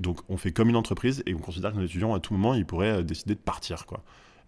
Donc, 0.00 0.20
on 0.28 0.36
fait 0.36 0.52
comme 0.52 0.68
une 0.68 0.76
entreprise 0.76 1.22
et 1.26 1.34
on 1.34 1.38
considère 1.38 1.72
que 1.72 1.76
nos 1.76 1.84
étudiants, 1.84 2.14
à 2.14 2.20
tout 2.20 2.32
moment, 2.34 2.54
ils 2.54 2.64
pourraient 2.64 2.98
euh, 2.98 3.02
décider 3.02 3.34
de 3.34 3.40
partir. 3.40 3.86
Quoi. 3.86 4.02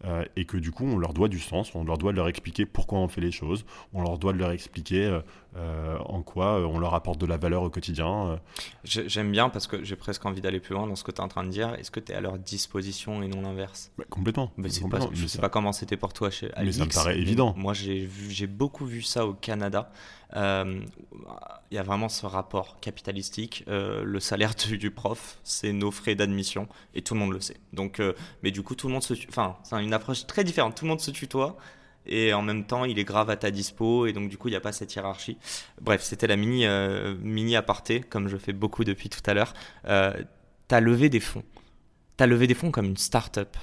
Euh, 0.06 0.24
et 0.34 0.46
que 0.46 0.56
du 0.56 0.70
coup, 0.70 0.84
on 0.84 0.96
leur 0.96 1.12
doit 1.12 1.28
du 1.28 1.38
sens, 1.38 1.74
on 1.74 1.84
leur 1.84 1.98
doit 1.98 2.12
de 2.12 2.16
leur 2.16 2.28
expliquer 2.28 2.64
pourquoi 2.64 2.98
on 3.00 3.08
fait 3.08 3.20
les 3.20 3.32
choses, 3.32 3.66
on 3.92 4.00
leur 4.00 4.18
doit 4.18 4.32
de 4.32 4.38
leur 4.38 4.50
expliquer 4.50 5.04
euh, 5.04 5.20
en 5.56 6.22
quoi 6.22 6.60
on 6.60 6.78
leur 6.78 6.94
apporte 6.94 7.20
de 7.20 7.26
la 7.26 7.36
valeur 7.36 7.62
au 7.62 7.70
quotidien. 7.70 8.40
J'aime 8.84 9.30
bien 9.32 9.48
parce 9.48 9.66
que 9.66 9.82
j'ai 9.82 9.96
presque 9.96 10.24
envie 10.24 10.40
d'aller 10.40 10.60
plus 10.60 10.74
loin 10.74 10.86
dans 10.86 10.96
ce 10.96 11.04
que 11.04 11.10
tu 11.10 11.18
es 11.18 11.24
en 11.24 11.28
train 11.28 11.44
de 11.44 11.50
dire. 11.50 11.74
Est-ce 11.74 11.90
que 11.90 12.00
tu 12.00 12.12
es 12.12 12.14
à 12.14 12.20
leur 12.20 12.38
disposition 12.38 13.22
et 13.22 13.28
non 13.28 13.42
l'inverse? 13.42 13.90
Bah, 13.98 14.04
Complètement. 14.08 14.52
je 14.56 15.22
ne 15.22 15.28
sais 15.28 15.38
pas 15.38 15.48
comment 15.48 15.72
c'était 15.72 15.96
pour 15.96 16.12
toi 16.12 16.30
chez 16.30 16.50
Mais 16.58 16.72
ça 16.72 16.84
me 16.84 16.90
paraît 16.90 17.18
évident. 17.18 17.54
Moi, 17.56 17.74
j'ai 17.74 18.46
beaucoup 18.46 18.86
vu 18.86 19.02
ça 19.02 19.26
au 19.26 19.34
Canada. 19.34 19.90
Euh, 20.36 20.80
il 21.70 21.74
y 21.74 21.78
a 21.78 21.82
vraiment 21.82 22.08
ce 22.08 22.26
rapport 22.26 22.78
capitalistique. 22.80 23.64
Euh, 23.68 24.02
le 24.04 24.20
salaire 24.20 24.54
du, 24.54 24.90
prof, 24.90 25.38
c'est 25.44 25.72
nos 25.72 25.90
frais 25.90 26.14
d'admission 26.14 26.68
et 26.94 27.02
tout 27.02 27.14
le 27.14 27.20
monde 27.20 27.32
le 27.32 27.40
sait. 27.40 27.56
Donc, 27.72 28.00
euh, 28.00 28.12
mais 28.42 28.50
du 28.50 28.62
coup, 28.62 28.74
tout 28.74 28.88
le 28.88 28.92
monde 28.92 29.02
se, 29.02 29.14
enfin, 29.28 29.56
c'est 29.62 29.82
une 29.82 29.92
approche 29.92 30.26
très 30.26 30.44
différente. 30.44 30.76
Tout 30.76 30.84
le 30.84 30.90
monde 30.90 31.00
se 31.00 31.10
tutoie 31.10 31.56
et 32.06 32.32
en 32.32 32.42
même 32.42 32.66
temps, 32.66 32.84
il 32.84 32.98
est 32.98 33.04
grave 33.04 33.30
à 33.30 33.36
ta 33.36 33.50
dispo 33.50 34.06
et 34.06 34.12
donc 34.12 34.28
du 34.28 34.38
coup, 34.38 34.48
il 34.48 34.52
n'y 34.52 34.56
a 34.56 34.60
pas 34.60 34.72
cette 34.72 34.94
hiérarchie. 34.94 35.38
Bref, 35.80 36.02
c'était 36.02 36.26
la 36.26 36.36
mini 36.36 36.66
mini 37.22 37.56
aparté, 37.56 38.00
comme 38.00 38.28
je 38.28 38.36
fais 38.36 38.52
beaucoup 38.52 38.84
depuis 38.84 39.08
tout 39.08 39.22
à 39.26 39.34
l'heure. 39.34 39.52
tu 39.84 40.74
as 40.74 40.80
levé 40.80 41.08
des 41.08 41.20
fonds. 41.20 41.44
Tu 42.16 42.24
as 42.24 42.26
levé 42.26 42.46
des 42.46 42.54
fonds 42.54 42.70
comme 42.70 42.86
une 42.86 42.96
start-up. 42.96 43.56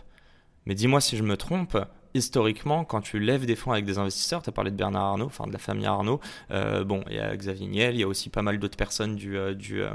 Mais 0.66 0.76
dis-moi 0.76 1.02
si 1.02 1.18
je 1.18 1.24
me 1.24 1.38
trompe, 1.38 1.78
historiquement, 2.18 2.84
quand 2.84 3.02
tu 3.02 3.20
lèves 3.20 3.46
des 3.46 3.56
fonds 3.56 3.72
avec 3.72 3.86
des 3.86 3.98
investisseurs, 3.98 4.42
tu 4.42 4.50
as 4.50 4.52
parlé 4.52 4.72
de 4.72 4.76
Bernard 4.76 5.04
Arnault, 5.04 5.28
enfin 5.28 5.48
de 5.48 5.54
la 5.54 5.60
famille 5.60 5.86
Arnault, 5.86 6.20
euh, 6.52 6.84
bon, 6.84 7.04
il 7.10 7.16
y 7.16 7.20
a 7.20 7.36
Xavier 7.36 7.68
Niel, 7.68 7.96
il 7.96 8.02
y 8.02 8.04
a 8.04 8.08
aussi 8.08 8.30
pas 8.30 8.42
mal 8.42 8.60
d'autres 8.60 8.78
personnes 8.78 9.16
du, 9.16 9.38
euh, 9.38 9.54
du, 9.54 9.82
euh, 9.82 9.90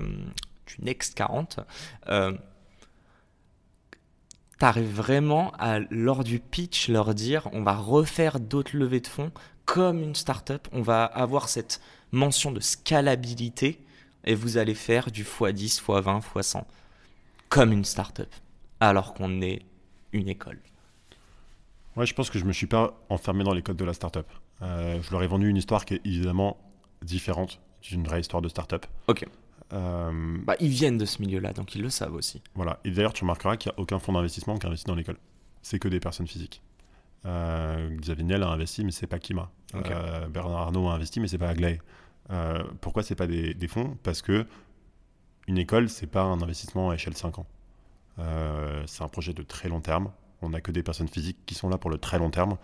du, 0.67 0.77
Next 0.81 1.15
40. 1.15 1.61
Tu 4.63 4.67
arrives 4.67 4.95
vraiment 4.95 5.51
à, 5.59 5.81
lors 5.91 6.23
du 6.23 6.39
pitch, 6.39 6.89
leur 6.89 7.17
dire 7.17 7.49
on 7.53 7.65
va 7.65 7.75
refaire 7.75 8.39
d'autres 8.39 8.77
levées 8.77 9.01
de 9.01 9.09
fonds 9.09 9.33
comme 9.65 10.01
une 10.01 10.15
startup, 10.15 10.69
on 10.71 10.83
va 10.83 11.05
avoir 11.05 11.49
cette 11.49 11.81
mention 12.13 12.53
de 12.53 12.61
scalabilité 12.61 13.81
et 14.23 14.37
vous 14.37 14.59
allez 14.59 14.77
faire 14.77 15.11
du 15.11 15.25
x10, 15.25 15.83
x20, 15.83 16.23
x100 16.23 16.63
comme 17.49 17.73
une 17.73 17.85
startup 17.85 18.33
alors 18.79 19.15
qu'on 19.15 19.43
est 19.43 19.63
une 20.13 20.29
école. 20.29 20.61
Ouais, 21.97 22.07
je 22.07 22.15
pense 22.15 22.31
que 22.31 22.39
je 22.39 22.45
me 22.45 22.53
suis 22.53 22.69
pas 22.69 22.95
enfermé 23.09 23.43
dans 23.43 23.55
les 23.55 23.63
codes 23.63 23.77
de 23.77 23.85
la 23.85 23.95
startup. 23.95 24.27
Euh, 24.63 25.03
je 25.03 25.11
leur 25.11 25.25
ai 25.25 25.27
vendu 25.27 25.49
une 25.49 25.57
histoire 25.57 25.85
qui 25.85 25.95
est 25.95 26.01
évidemment 26.05 26.57
différente 27.03 27.59
d'une 27.83 28.05
vraie 28.05 28.21
histoire 28.21 28.41
de 28.41 28.49
startup. 28.49 28.87
Ok. 29.09 29.27
Euh, 29.73 30.39
bah, 30.45 30.57
ils 30.61 30.69
viennent 30.69 30.99
de 30.99 31.05
ce 31.05 31.23
milieu-là, 31.23 31.53
donc 31.53 31.75
ils 31.75 31.83
le 31.83 31.91
savent 31.91 32.15
aussi. 32.15 32.43
Voilà. 32.55 32.79
Et 32.85 32.91
d'ailleurs, 32.91 33.13
tu 33.13 33.25
remarqueras 33.25 33.57
qu'il 33.57 33.71
n'y 33.71 33.77
a 33.77 33.81
aucun 33.81 33.99
fonds 33.99 34.13
d'investissement 34.13 34.59
qui 34.59 34.67
investit 34.67 34.87
dans 34.87 34.95
l'école. 34.95 35.17
C'est 35.63 35.79
que 35.79 35.89
des 35.89 36.01
personnes 36.01 36.27
physiques. 36.27 36.63
Euh, 37.25 37.97
Xavier 37.97 38.25
Niel 38.25 38.43
a 38.43 38.49
investi, 38.49 38.85
mais 38.85 38.91
c'est 38.91 39.07
pas 39.07 39.19
Kima. 39.19 39.51
Euh, 39.75 40.29
Bernard 40.29 40.59
Arnault 40.59 40.89
a 40.89 40.95
investi, 40.95 41.21
mais 41.21 41.29
c'est 41.29 41.39
pas 41.39 41.49
Aglaé. 41.49 41.81
Pourquoi 42.81 43.03
c'est 43.03 43.15
pas 43.15 43.27
des, 43.27 43.55
des, 43.55 43.69
fonds? 43.69 43.97
Parce 44.03 44.23
que 44.23 44.47
une 45.49 45.59
école, 45.59 45.89
c'est 45.89 46.07
pas 46.07 46.23
un 46.23 46.41
investissement 46.41 46.91
à 46.91 46.95
échelle 46.95 47.17
5 47.17 47.39
ans. 47.39 47.47
c'est 48.87 49.03
un 49.03 49.09
projet 49.09 49.33
de 49.33 49.43
très 49.43 49.69
long 49.69 49.81
terme 49.81 50.11
on 50.43 50.51
n'a 50.51 50.61
que 50.61 50.73
des 50.73 50.83
personnes 50.83 51.09
physiques 51.09 51.39
qui 51.47 51.55
sont 51.55 51.69
là 51.69 51.79
pour 51.79 51.91
le 51.91 51.99
très 51.99 52.19
long 52.19 52.31
terme 52.31 52.59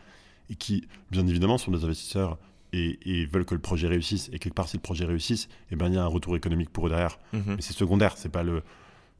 et 0.50 0.56
qui, 0.56 0.86
bien 1.10 1.26
évidemment, 1.26 1.58
sont 1.58 1.70
des 1.70 1.84
investisseurs 1.84 2.38
et, 2.72 3.26
veulent 3.26 3.44
que 3.44 3.54
le 3.54 3.60
projet 3.60 3.88
réussisse. 3.88 4.28
Et 4.32 4.38
quelque 4.38 4.54
part, 4.54 4.68
si 4.68 4.76
le 4.76 4.82
projet 4.82 5.04
réussisse, 5.04 5.48
eh 5.70 5.76
ben, 5.76 5.88
il 5.88 5.94
y 5.94 5.98
a 5.98 6.02
un 6.02 6.06
retour 6.06 6.36
économique 6.36 6.70
pour 6.70 6.86
eux 6.86 6.90
derrière. 6.90 7.18
Mhm. 7.32 7.54
Mais 7.56 7.62
c'est 7.62 7.72
secondaire, 7.72 8.16
c'est 8.16 8.28
pas 8.28 8.42
le, 8.42 8.62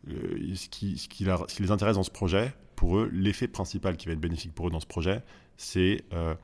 ce, 0.07 0.69
qui, 0.69 0.99
ce, 0.99 1.09
qui 1.09 1.25
les 1.25 1.71
intéresse 1.71 1.97
dans 1.97 2.03
ce 2.03 2.11
projet. 2.11 2.53
Pour 2.77 2.99
eux, 2.99 3.11
l'effet 3.13 3.49
principal 3.49 3.97
qui 3.97 4.07
va 4.07 4.13
être 4.13 4.21
bénéfique 4.21 4.55
pour 4.55 4.69
eux 4.69 4.71
dans 4.71 4.81
ce 4.81 4.87
projet, 4.87 5.23
c'est 5.57 6.05
euh, 6.13 6.35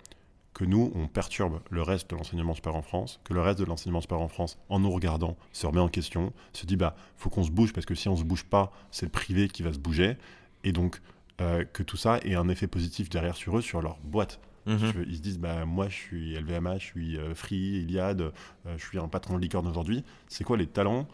que 0.53 0.65
nous, 0.65 0.93
on 0.95 1.07
perturbe 1.07 1.61
le 1.71 1.83
reste 1.83 2.11
de 2.11 2.17
l'enseignement 2.17 2.55
supérieur 2.55 2.79
en 2.79 2.83
France, 2.83 3.21
que 3.25 3.35
le 3.35 3.41
reste 3.41 3.59
de 3.59 3.65
l'enseignement 3.65 4.01
supérieur 4.01 4.25
en 4.25 4.29
France, 4.29 4.59
en 4.69 4.81
nous 4.81 4.91
regardant, 4.91 5.37
se 5.53 5.67
remet 5.67 5.81
en 5.81 5.89
question, 5.89 6.33
se 6.53 6.67
dit 6.67 6.77
bah 6.77 6.97
faut 7.17 7.31
qu'on 7.31 7.45
se 7.45 7.51
bouge 7.51 7.73
parce 7.73 7.87
que 7.87 7.95
si 7.95 8.09
on 8.09 8.17
se 8.17 8.25
bouge 8.25 8.45
pas, 8.45 8.73
c'est 8.91 9.07
le 9.07 9.13
privé 9.13 9.49
qui 9.49 9.63
va 9.63 9.73
se 9.73 9.79
bouger. 9.79 10.17
Et 10.65 10.73
donc 10.73 11.01
euh, 11.41 11.65
que 11.65 11.83
tout 11.83 11.97
ça 11.97 12.19
ait 12.19 12.37
un 12.37 12.49
effet 12.49 12.69
positif 12.69 13.11
derrière 13.11 13.37
sur 13.37 13.59
eux, 13.59 13.63
sur 13.63 13.83
leur 13.83 13.99
boîte. 14.05 14.41
Mhm. 14.67 15.05
Ils 15.07 15.17
se 15.17 15.21
disent, 15.21 15.39
bah, 15.39 15.65
moi 15.65 15.89
je 15.89 15.95
suis 15.95 16.35
LVMH, 16.35 16.79
je 16.79 16.85
suis 16.85 17.19
euh, 17.19 17.35
Free, 17.35 17.83
Iliad, 17.83 18.21
euh, 18.21 18.31
je 18.77 18.85
suis 18.85 18.99
un 18.99 19.09
patron 19.09 19.37
de 19.37 19.43
licorne 19.43 19.67
aujourd'hui. 19.67 20.05
C'est 20.29 20.45
quoi 20.45 20.57
les 20.57 20.67
talents 20.67 21.07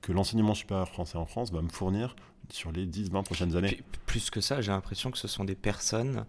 que 0.00 0.12
l'enseignement 0.12 0.54
supérieur 0.54 0.88
français 0.88 1.18
en 1.18 1.26
France 1.26 1.50
va 1.52 1.62
me 1.62 1.68
fournir 1.68 2.14
sur 2.50 2.70
les 2.70 2.86
10-20 2.86 3.24
prochaines 3.24 3.56
années? 3.56 3.82
Plus 4.06 4.30
que 4.30 4.40
ça, 4.40 4.60
j'ai 4.60 4.70
l'impression 4.70 5.10
que 5.10 5.18
ce 5.18 5.28
sont 5.28 5.44
des 5.44 5.54
personnes 5.54 6.24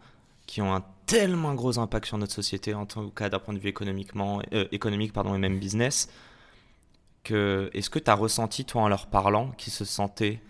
qui 0.47 0.61
ont 0.61 0.73
un 0.73 0.83
tellement 1.05 1.53
gros 1.53 1.77
impact 1.77 2.07
sur 2.07 2.17
notre 2.17 2.33
société, 2.33 2.73
en 2.73 2.85
tant 2.85 3.09
cas 3.09 3.29
d'un 3.29 3.39
point 3.39 3.53
de 3.53 3.59
vue 3.59 3.69
économiquement, 3.69 4.41
économique 4.71 5.13
pardon, 5.13 5.35
et 5.35 5.37
même 5.37 5.59
business, 5.59 6.09
que 7.23 7.69
est-ce 7.73 7.91
que 7.91 7.99
tu 7.99 8.09
as 8.09 8.15
ressenti, 8.15 8.65
toi, 8.65 8.81
en 8.81 8.87
leur 8.87 9.05
parlant, 9.07 9.51
qu'ils 9.51 9.73
se 9.73 9.85
sentaient 9.85 10.41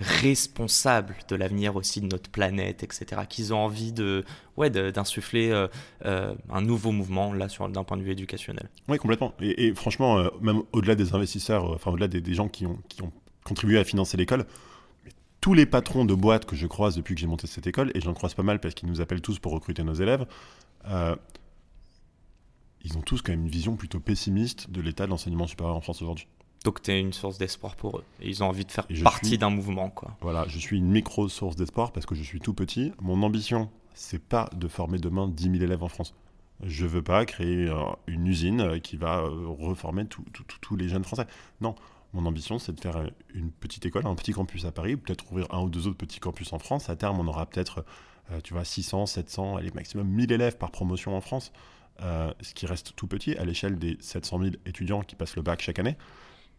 responsables 0.00 1.16
de 1.28 1.36
l'avenir 1.36 1.76
aussi 1.76 2.00
de 2.00 2.06
notre 2.06 2.30
planète, 2.30 2.82
etc. 2.82 3.22
Qu'ils 3.28 3.54
ont 3.54 3.58
envie 3.58 3.92
de, 3.92 4.24
ouais, 4.56 4.70
d'insuffler 4.70 5.50
euh, 5.50 5.68
euh, 6.04 6.34
un 6.50 6.60
nouveau 6.60 6.92
mouvement 6.92 7.32
là 7.32 7.48
sur 7.48 7.68
d'un 7.68 7.84
point 7.84 7.96
de 7.96 8.02
vue 8.02 8.12
éducationnel. 8.12 8.68
Oui, 8.88 8.98
complètement. 8.98 9.32
Et, 9.40 9.74
franchement, 9.74 10.18
euh, 10.18 10.28
même 10.40 10.62
au-delà 10.72 10.94
des 10.94 11.14
investisseurs, 11.14 11.70
enfin 11.70 11.90
au-delà 11.90 12.08
des, 12.08 12.34
gens 12.34 12.48
qui 12.48 12.66
ont, 12.66 12.78
qui 12.88 13.02
ont 13.02 13.12
contribué 13.44 13.78
à 13.78 13.84
financer 13.84 14.16
l'école, 14.16 14.44
tous 15.40 15.54
les 15.54 15.66
patrons 15.66 16.04
de 16.04 16.14
boîtes 16.14 16.44
que 16.44 16.56
je 16.56 16.66
croise 16.66 16.96
depuis 16.96 17.14
que 17.14 17.20
j'ai 17.20 17.26
monté 17.26 17.46
cette 17.46 17.66
école, 17.66 17.90
et 17.94 18.00
j'en 18.00 18.14
croise 18.14 18.34
pas 18.34 18.42
mal 18.42 18.60
parce 18.60 18.74
qu'ils 18.74 18.88
nous 18.88 19.00
appellent 19.00 19.22
tous 19.22 19.38
pour 19.38 19.52
recruter 19.52 19.82
nos 19.82 19.94
élèves, 19.94 20.26
ils 22.84 22.96
ont 22.96 23.02
tous 23.02 23.22
quand 23.22 23.32
même 23.32 23.42
une 23.42 23.48
vision 23.48 23.76
plutôt 23.76 23.98
pessimiste 23.98 24.70
de 24.70 24.80
l'état 24.80 25.06
de 25.06 25.10
l'enseignement 25.10 25.46
supérieur 25.46 25.76
en 25.76 25.80
France 25.80 26.02
aujourd'hui. 26.02 26.28
Donc 26.64 26.82
tu 26.82 26.90
es 26.90 27.00
une 27.00 27.12
source 27.12 27.38
d'espoir 27.38 27.76
pour 27.76 27.98
eux. 27.98 28.04
Et 28.20 28.28
ils 28.28 28.42
ont 28.42 28.46
envie 28.46 28.64
de 28.64 28.72
faire 28.72 28.86
partie 29.02 29.38
d'un 29.38 29.50
mouvement. 29.50 29.90
Quoi. 29.90 30.16
Voilà, 30.20 30.46
je 30.48 30.58
suis 30.58 30.78
une 30.78 30.90
micro 30.90 31.28
source 31.28 31.56
d'espoir 31.56 31.92
parce 31.92 32.06
que 32.06 32.14
je 32.14 32.22
suis 32.22 32.40
tout 32.40 32.54
petit. 32.54 32.92
Mon 33.00 33.22
ambition, 33.22 33.70
c'est 33.94 34.22
pas 34.22 34.50
de 34.54 34.68
former 34.68 34.98
demain 34.98 35.28
10 35.28 35.44
000 35.44 35.54
élèves 35.64 35.82
en 35.82 35.88
France. 35.88 36.14
Je 36.62 36.86
veux 36.86 37.02
pas 37.02 37.24
créer 37.26 37.68
euh, 37.68 37.82
une 38.06 38.26
usine 38.26 38.60
euh, 38.60 38.78
qui 38.78 38.96
va 38.96 39.18
euh, 39.18 39.48
reformer 39.58 40.06
tous 40.06 40.76
les 40.76 40.88
jeunes 40.88 41.04
français. 41.04 41.26
Non, 41.60 41.74
mon 42.14 42.24
ambition, 42.24 42.58
c'est 42.58 42.72
de 42.72 42.80
faire 42.80 43.10
une 43.34 43.50
petite 43.50 43.84
école, 43.84 44.06
un 44.06 44.14
petit 44.14 44.32
campus 44.32 44.64
à 44.64 44.72
Paris, 44.72 44.96
peut-être 44.96 45.30
ouvrir 45.30 45.46
un 45.52 45.60
ou 45.60 45.68
deux 45.68 45.86
autres 45.86 45.98
petits 45.98 46.20
campus 46.20 46.52
en 46.52 46.58
France. 46.58 46.88
À 46.88 46.96
terme, 46.96 47.20
on 47.20 47.26
aura 47.26 47.44
peut-être, 47.44 47.84
tu 48.42 48.54
vois, 48.54 48.64
600, 48.64 49.04
700, 49.04 49.56
allez, 49.56 49.70
maximum 49.72 50.08
1000 50.08 50.32
élèves 50.32 50.56
par 50.56 50.70
promotion 50.70 51.14
en 51.14 51.20
France, 51.20 51.52
ce 52.00 52.54
qui 52.54 52.64
reste 52.64 52.94
tout 52.96 53.06
petit 53.06 53.36
à 53.36 53.44
l'échelle 53.44 53.78
des 53.78 53.98
700 54.00 54.38
000 54.38 54.50
étudiants 54.64 55.02
qui 55.02 55.14
passent 55.14 55.36
le 55.36 55.42
bac 55.42 55.60
chaque 55.60 55.78
année. 55.78 55.96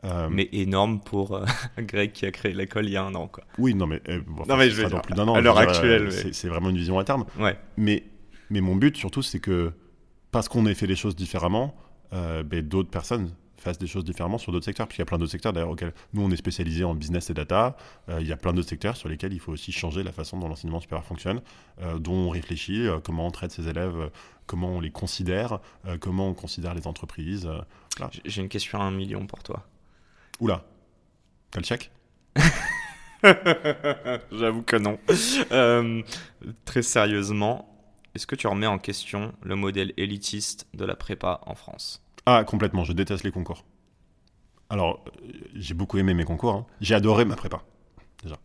Euh, 0.03 0.27
mais 0.29 0.47
énorme 0.51 0.99
pour 0.99 1.35
euh, 1.35 1.45
Greg 1.79 2.11
qui 2.11 2.25
a 2.25 2.31
créé 2.31 2.53
l'école 2.53 2.85
il 2.85 2.91
y 2.91 2.97
a 2.97 3.03
un 3.03 3.15
an. 3.15 3.27
Quoi. 3.27 3.43
Oui, 3.57 3.73
non, 3.73 3.87
mais, 3.87 4.01
euh, 4.09 4.21
non, 4.47 4.55
mais 4.55 4.69
je 4.69 4.81
vais 4.81 4.89
dans 4.89 4.99
plus 4.99 5.15
d'un 5.15 5.27
an. 5.27 5.35
À 5.35 5.41
l'heure 5.41 5.57
actuelle. 5.57 6.11
C'est 6.33 6.47
vraiment 6.47 6.69
une 6.69 6.77
vision 6.77 6.99
à 6.99 7.03
terme. 7.03 7.25
Ouais. 7.39 7.57
Mais, 7.77 8.03
mais 8.49 8.61
mon 8.61 8.75
but 8.75 8.95
surtout, 8.95 9.21
c'est 9.21 9.39
que 9.39 9.71
parce 10.31 10.49
qu'on 10.49 10.65
ait 10.67 10.75
fait 10.75 10.87
les 10.87 10.95
choses 10.95 11.15
différemment, 11.15 11.75
ben, 12.11 12.61
d'autres 12.61 12.89
personnes 12.89 13.33
fassent 13.57 13.79
des 13.79 13.87
choses 13.87 14.03
différemment 14.03 14.37
sur 14.37 14.51
d'autres 14.51 14.65
secteurs. 14.65 14.87
Puis 14.87 14.97
il 14.97 14.99
y 14.99 15.01
a 15.01 15.05
plein 15.05 15.17
d'autres 15.17 15.31
secteurs 15.31 15.51
d'ailleurs 15.51 15.71
auxquels 15.71 15.93
nous 16.13 16.21
on 16.21 16.29
est 16.29 16.37
spécialisé 16.37 16.83
en 16.83 16.93
business 16.93 17.31
et 17.31 17.33
data. 17.33 17.75
il 18.19 18.27
y 18.27 18.31
a 18.31 18.37
plein 18.37 18.53
d'autres 18.53 18.69
secteurs 18.69 18.95
sur 18.95 19.09
lesquels 19.09 19.33
il 19.33 19.39
faut 19.39 19.51
aussi 19.51 19.71
changer 19.71 20.03
la 20.03 20.11
façon 20.11 20.37
dont 20.37 20.47
l'enseignement 20.47 20.79
supérieur 20.79 21.05
fonctionne, 21.05 21.41
dont 21.99 22.13
on 22.13 22.29
réfléchit, 22.29 22.87
comment 23.03 23.25
on 23.25 23.31
traite 23.31 23.51
ses 23.51 23.67
élèves, 23.67 24.11
comment 24.45 24.69
on 24.69 24.79
les 24.79 24.91
considère, 24.91 25.59
comment 25.99 26.27
on 26.27 26.33
considère 26.35 26.75
les 26.75 26.85
entreprises. 26.85 27.49
J'ai 28.25 28.41
une 28.41 28.49
question 28.49 28.79
à 28.79 28.83
un 28.83 28.91
million 28.91 29.25
pour 29.25 29.41
toi. 29.41 29.65
Oula, 30.39 30.63
t'as 31.51 31.59
le 31.59 31.65
chèque 31.65 31.91
J'avoue 34.31 34.61
que 34.61 34.75
non. 34.75 34.99
Euh, 35.51 36.03
très 36.65 36.83
sérieusement, 36.83 37.67
est-ce 38.13 38.27
que 38.27 38.35
tu 38.35 38.45
remets 38.47 38.67
en 38.67 38.77
question 38.77 39.33
le 39.41 39.55
modèle 39.55 39.93
élitiste 39.97 40.67
de 40.75 40.85
la 40.85 40.95
prépa 40.95 41.41
en 41.47 41.55
France? 41.55 42.03
Ah, 42.27 42.43
complètement, 42.43 42.83
je 42.83 42.93
déteste 42.93 43.23
les 43.23 43.31
concours. 43.31 43.65
Alors, 44.69 45.03
euh, 45.23 45.31
j'ai 45.55 45.73
beaucoup 45.73 45.97
aimé 45.97 46.13
mes 46.13 46.25
concours, 46.25 46.53
hein. 46.53 46.65
j'ai 46.81 46.93
adoré 46.93 47.25
ma 47.25 47.35
prépa, 47.35 47.63
déjà. 48.21 48.35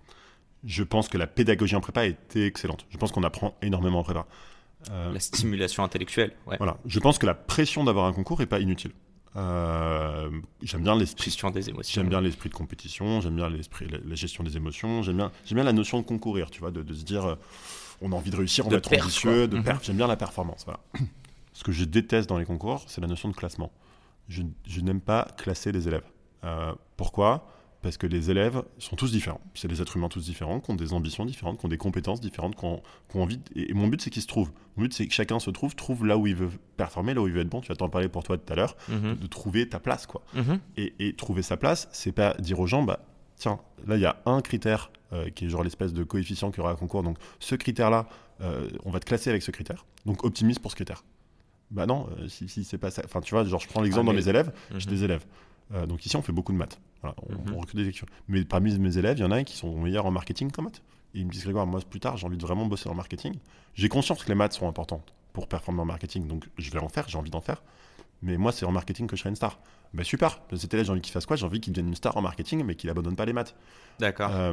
Je 0.64 0.84
pense 0.84 1.08
que 1.08 1.18
la 1.18 1.26
pédagogie 1.26 1.74
en 1.74 1.80
prépa 1.80 2.06
était 2.06 2.46
excellente. 2.46 2.86
Je 2.88 2.96
pense 2.96 3.12
qu'on 3.12 3.24
apprend 3.24 3.54
énormément 3.60 3.98
en 3.98 4.04
prépa. 4.04 4.26
Euh, 4.90 5.12
la 5.12 5.20
stimulation 5.20 5.84
intellectuelle, 5.84 6.32
ouais. 6.46 6.56
Voilà, 6.56 6.78
je 6.86 6.98
pense 7.00 7.18
que 7.18 7.26
la 7.26 7.34
pression 7.34 7.84
d'avoir 7.84 8.06
un 8.06 8.12
concours 8.12 8.38
n'est 8.38 8.46
pas 8.46 8.60
inutile. 8.60 8.92
Euh, 9.36 10.30
j'aime 10.62 10.82
bien 10.82 10.96
l'esprit. 10.96 11.34
des 11.52 11.70
émotions. 11.70 11.92
J'aime 11.94 12.08
bien 12.08 12.20
l'esprit 12.20 12.48
de 12.48 12.54
compétition. 12.54 13.20
J'aime 13.20 13.36
bien 13.36 13.48
l'esprit, 13.48 13.86
la, 13.88 14.14
gestion 14.14 14.44
des 14.44 14.56
émotions. 14.56 15.02
J'aime 15.02 15.16
bien, 15.16 15.32
j'aime 15.44 15.56
bien 15.56 15.64
la 15.64 15.72
notion 15.72 15.98
de 16.00 16.04
concourir. 16.04 16.50
Tu 16.50 16.60
vois, 16.60 16.70
de, 16.70 16.92
se 16.92 17.04
dire, 17.04 17.24
euh, 17.24 17.34
on 18.00 18.12
a 18.12 18.14
envie 18.14 18.30
de 18.30 18.36
réussir, 18.36 18.66
on 18.66 18.70
va 18.70 18.76
être 18.76 18.92
ambitieux, 18.92 19.48
de 19.48 19.58
mhm. 19.58 19.78
J'aime 19.82 19.96
bien 19.96 20.06
la 20.06 20.16
performance. 20.16 20.64
Voilà. 20.64 20.80
Ce 21.52 21.64
que 21.64 21.72
je 21.72 21.84
déteste 21.84 22.28
dans 22.28 22.38
les 22.38 22.46
concours, 22.46 22.84
c'est 22.86 23.00
la 23.00 23.06
notion 23.06 23.28
de 23.28 23.34
classement. 23.34 23.70
Je, 24.28 24.42
je 24.66 24.80
n'aime 24.80 25.00
pas 25.00 25.28
classer 25.36 25.72
les 25.72 25.88
élèves. 25.88 26.04
Euh, 26.44 26.72
pourquoi? 26.96 27.46
Parce 27.82 27.96
que 27.96 28.06
les 28.06 28.30
élèves 28.30 28.62
sont 28.78 28.96
tous 28.96 29.10
différents. 29.10 29.40
C'est 29.54 29.68
des 29.68 29.82
êtres 29.82 29.96
humains 29.96 30.08
tous 30.08 30.24
différents, 30.24 30.60
qui 30.60 30.70
ont 30.70 30.76
des 30.76 30.92
ambitions 30.92 31.24
différentes, 31.24 31.58
qui 31.58 31.66
ont 31.66 31.68
des 31.68 31.78
compétences 31.78 32.20
différentes, 32.20 32.54
qui 32.56 32.64
ont, 32.64 32.82
envie. 33.14 33.40
Et 33.56 33.74
mon 33.74 33.88
but, 33.88 34.00
c'est 34.00 34.10
qu'ils 34.10 34.22
se 34.22 34.28
trouvent. 34.28 34.52
Mon 34.76 34.84
but, 34.84 34.94
c'est 34.94 35.06
que 35.06 35.12
chacun 35.12 35.40
se 35.40 35.50
trouve, 35.50 35.74
trouve 35.74 36.06
là 36.06 36.16
où 36.16 36.26
il 36.26 36.36
veut 36.36 36.50
performer, 36.76 37.12
là 37.12 37.20
où 37.20 37.26
il 37.26 37.34
veut 37.34 37.40
être 37.40 37.48
bon. 37.48 37.60
Tu 37.60 37.68
vas 37.68 37.74
t'en 37.74 37.88
parler 37.88 38.08
pour 38.08 38.22
toi 38.22 38.38
tout 38.38 38.52
à 38.52 38.56
l'heure, 38.56 38.76
mhm. 38.88 39.16
de, 39.16 39.26
trouver 39.26 39.68
ta 39.68 39.80
place, 39.80 40.06
quoi. 40.06 40.22
Mhm. 40.34 40.60
et, 40.76 41.14
trouver 41.16 41.42
sa 41.42 41.56
place, 41.56 41.88
c'est 41.92 42.12
pas 42.12 42.34
dire 42.34 42.58
aux 42.60 42.66
gens, 42.66 42.82
bah 42.82 43.00
tiens, 43.36 43.58
là 43.86 43.96
il 43.96 44.00
y 44.00 44.06
a 44.06 44.22
un 44.26 44.40
critère 44.40 44.90
euh, 45.12 45.28
qui 45.30 45.44
est 45.44 45.48
genre 45.48 45.62
l'espèce 45.62 45.92
de 45.92 46.04
coefficient 46.04 46.50
qu'il 46.50 46.58
y 46.58 46.60
aura 46.60 46.70
à 46.70 46.76
concours. 46.76 47.02
Donc 47.02 47.18
ce 47.38 47.54
critère-là, 47.54 48.08
euh, 48.40 48.70
on 48.84 48.90
va 48.90 49.00
te 49.00 49.04
classer 49.04 49.30
avec 49.30 49.42
ce 49.42 49.50
critère. 49.50 49.84
Donc 50.06 50.24
optimise 50.24 50.58
pour 50.58 50.70
ce 50.70 50.76
critère. 50.76 51.04
Bah 51.70 51.86
non, 51.86 52.08
euh, 52.18 52.28
si, 52.28 52.64
c'est 52.64 52.78
pas 52.78 52.90
ça. 52.90 53.02
Enfin, 53.04 53.20
tu 53.20 53.34
vois, 53.34 53.44
genre 53.44 53.60
je 53.60 53.68
prends 53.68 53.82
l'exemple 53.82 54.08
ah, 54.08 54.12
dans 54.12 54.16
mes 54.16 54.28
élèves, 54.28 54.52
j'ai 54.76 54.88
mhm. 54.88 54.96
des 54.96 55.04
élèves. 55.04 55.24
donc 55.88 56.06
ici, 56.06 56.16
on 56.16 56.22
fait 56.22 56.32
beaucoup 56.32 56.52
de 56.52 56.58
maths 56.58 56.78
on, 57.02 57.32
mhm. 57.32 57.58
recrute 57.58 57.76
des 57.76 57.84
lectures. 57.84 58.06
Mais 58.28 58.44
parmi 58.44 58.78
mes 58.78 58.98
élèves, 58.98 59.18
il 59.18 59.22
y 59.22 59.24
en 59.24 59.30
a 59.30 59.42
qui 59.44 59.56
sont 59.56 59.76
meilleurs 59.78 60.06
en 60.06 60.10
marketing 60.10 60.50
qu'en 60.50 60.62
maths. 60.62 60.82
Et 61.14 61.20
ils 61.20 61.26
me 61.26 61.30
disent, 61.30 61.44
Grégoire, 61.44 61.66
moi 61.66 61.80
plus 61.88 62.00
tard, 62.00 62.16
j'ai 62.16 62.26
envie 62.26 62.36
de 62.36 62.42
vraiment 62.42 62.66
bosser 62.66 62.88
en 62.88 62.94
marketing. 62.94 63.34
J'ai 63.74 63.88
conscience 63.88 64.22
que 64.22 64.28
les 64.28 64.34
maths 64.34 64.54
sont 64.54 64.68
importantes 64.68 65.12
pour 65.32 65.48
performer 65.48 65.80
en 65.80 65.84
marketing, 65.84 66.26
donc 66.26 66.48
je 66.58 66.70
vais 66.70 66.78
en 66.78 66.88
faire, 66.88 67.08
j'ai 67.08 67.18
envie 67.18 67.30
d'en 67.30 67.40
faire. 67.40 67.62
Mais 68.22 68.36
moi, 68.36 68.52
c'est 68.52 68.64
en 68.64 68.72
marketing 68.72 69.06
que 69.06 69.16
je 69.16 69.20
serai 69.20 69.30
une 69.30 69.36
star. 69.36 69.58
Ben 69.94 70.04
super, 70.04 70.40
cet 70.54 70.72
élève, 70.72 70.86
j'ai 70.86 70.92
envie 70.92 71.00
qu'il 71.00 71.12
fasse 71.12 71.26
quoi? 71.26 71.36
J'ai 71.36 71.44
envie 71.44 71.60
qu'il 71.60 71.72
devienne 71.72 71.88
une 71.88 71.94
star 71.94 72.16
en 72.16 72.22
marketing, 72.22 72.64
mais 72.64 72.76
qu'il 72.76 72.88
abandonne 72.88 73.16
pas 73.16 73.24
les 73.24 73.32
maths. 73.32 73.54
D'accord. 73.98 74.30
Euh, 74.32 74.52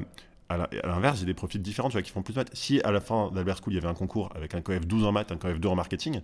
à 0.49 0.57
l'inverse, 0.83 1.19
j'ai 1.19 1.25
des 1.25 1.35
profils 1.35 1.61
différents, 1.61 1.89
tu 1.89 1.93
vois, 1.93 2.01
qui 2.01 2.11
font 2.11 2.23
plus 2.23 2.33
de 2.33 2.39
maths. 2.39 2.49
Si 2.53 2.81
à 2.81 2.91
la 2.91 2.99
fin 2.99 3.29
d'Albert 3.31 3.57
School, 3.57 3.73
il 3.73 3.75
y 3.75 3.79
avait 3.79 3.87
un 3.87 3.93
concours 3.93 4.29
avec 4.35 4.55
un 4.55 4.61
COEF 4.61 4.87
12 4.87 5.05
en 5.05 5.11
maths, 5.11 5.31
un 5.31 5.37
COEF 5.37 5.59
2 5.59 5.69
en 5.69 5.75
marketing, 5.75 6.21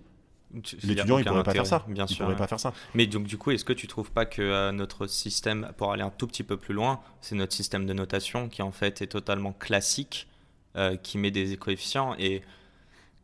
L'étudiant, 0.84 1.18
il 1.18 1.24
ne 1.24 1.30
pourrait 1.30 1.42
pas 1.42 1.52
faire 1.52 1.66
ça. 1.66 1.84
Bien 1.88 2.06
sûr. 2.06 2.24
pourrait 2.24 2.36
pas 2.36 2.46
faire 2.46 2.60
ça. 2.60 2.72
Mais 2.94 3.06
donc, 3.06 3.24
du 3.24 3.36
coup, 3.36 3.50
est-ce 3.50 3.64
que 3.64 3.72
tu 3.72 3.86
trouves 3.86 4.10
pas 4.10 4.26
que 4.26 4.42
euh, 4.42 4.72
notre 4.72 5.06
système, 5.06 5.72
pour 5.76 5.92
aller 5.92 6.02
un 6.02 6.10
tout 6.10 6.26
petit 6.26 6.44
peu 6.44 6.56
plus 6.56 6.74
loin, 6.74 7.00
c'est 7.20 7.34
notre 7.34 7.52
système 7.52 7.86
de 7.86 7.92
notation 7.92 8.48
qui 8.48 8.62
en 8.62 8.72
fait 8.72 9.02
est 9.02 9.08
totalement 9.08 9.52
classique, 9.52 10.28
euh, 10.76 10.96
qui 10.96 11.18
met 11.18 11.30
des 11.30 11.56
coefficients 11.56 12.14
et 12.18 12.42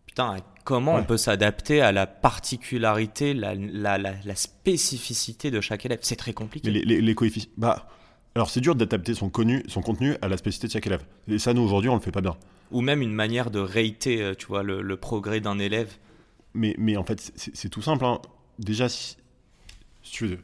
putain, 0.06 0.36
comment 0.64 0.96
on 0.96 1.04
peut 1.04 1.16
s'adapter 1.16 1.80
à 1.80 1.92
la 1.92 2.06
particularité, 2.06 3.34
la, 3.34 3.54
la, 3.54 3.98
la, 3.98 4.34
spécificité 4.34 5.50
de 5.50 5.60
chaque 5.60 5.86
élève? 5.86 6.00
C'est 6.02 6.16
très 6.16 6.34
compliqué. 6.34 6.70
Mais 6.70 6.80
les, 6.80 7.00
les, 7.00 7.14
coefficients, 7.14 7.50
bah, 7.56 7.88
alors 8.34 8.50
c'est 8.50 8.60
dur 8.60 8.74
d'adapter 8.74 9.14
son, 9.14 9.30
son 9.68 9.82
contenu 9.82 10.16
à 10.20 10.28
la 10.28 10.36
spécificité 10.36 10.66
de 10.66 10.72
chaque 10.72 10.86
élève. 10.86 11.04
Et 11.28 11.38
ça, 11.38 11.54
nous 11.54 11.62
aujourd'hui, 11.62 11.88
on 11.88 11.94
le 11.94 12.00
fait 12.00 12.12
pas 12.12 12.20
bien. 12.20 12.36
Ou 12.72 12.80
même 12.80 13.00
une 13.00 13.14
manière 13.14 13.50
de 13.50 13.60
réiter, 13.60 14.22
euh, 14.22 14.34
tu 14.34 14.46
vois, 14.46 14.62
le, 14.62 14.82
le 14.82 14.96
progrès 14.96 15.40
d'un 15.40 15.58
élève 15.58 15.96
mais, 16.54 16.74
mais 16.78 16.96
en 16.96 17.04
fait, 17.04 17.32
c'est 17.34 17.68
tout 17.68 17.82
simple. 17.82 18.04
Hein. 18.04 18.20
Déjà, 18.58 18.88
si, 18.88 19.16
tu 20.02 20.38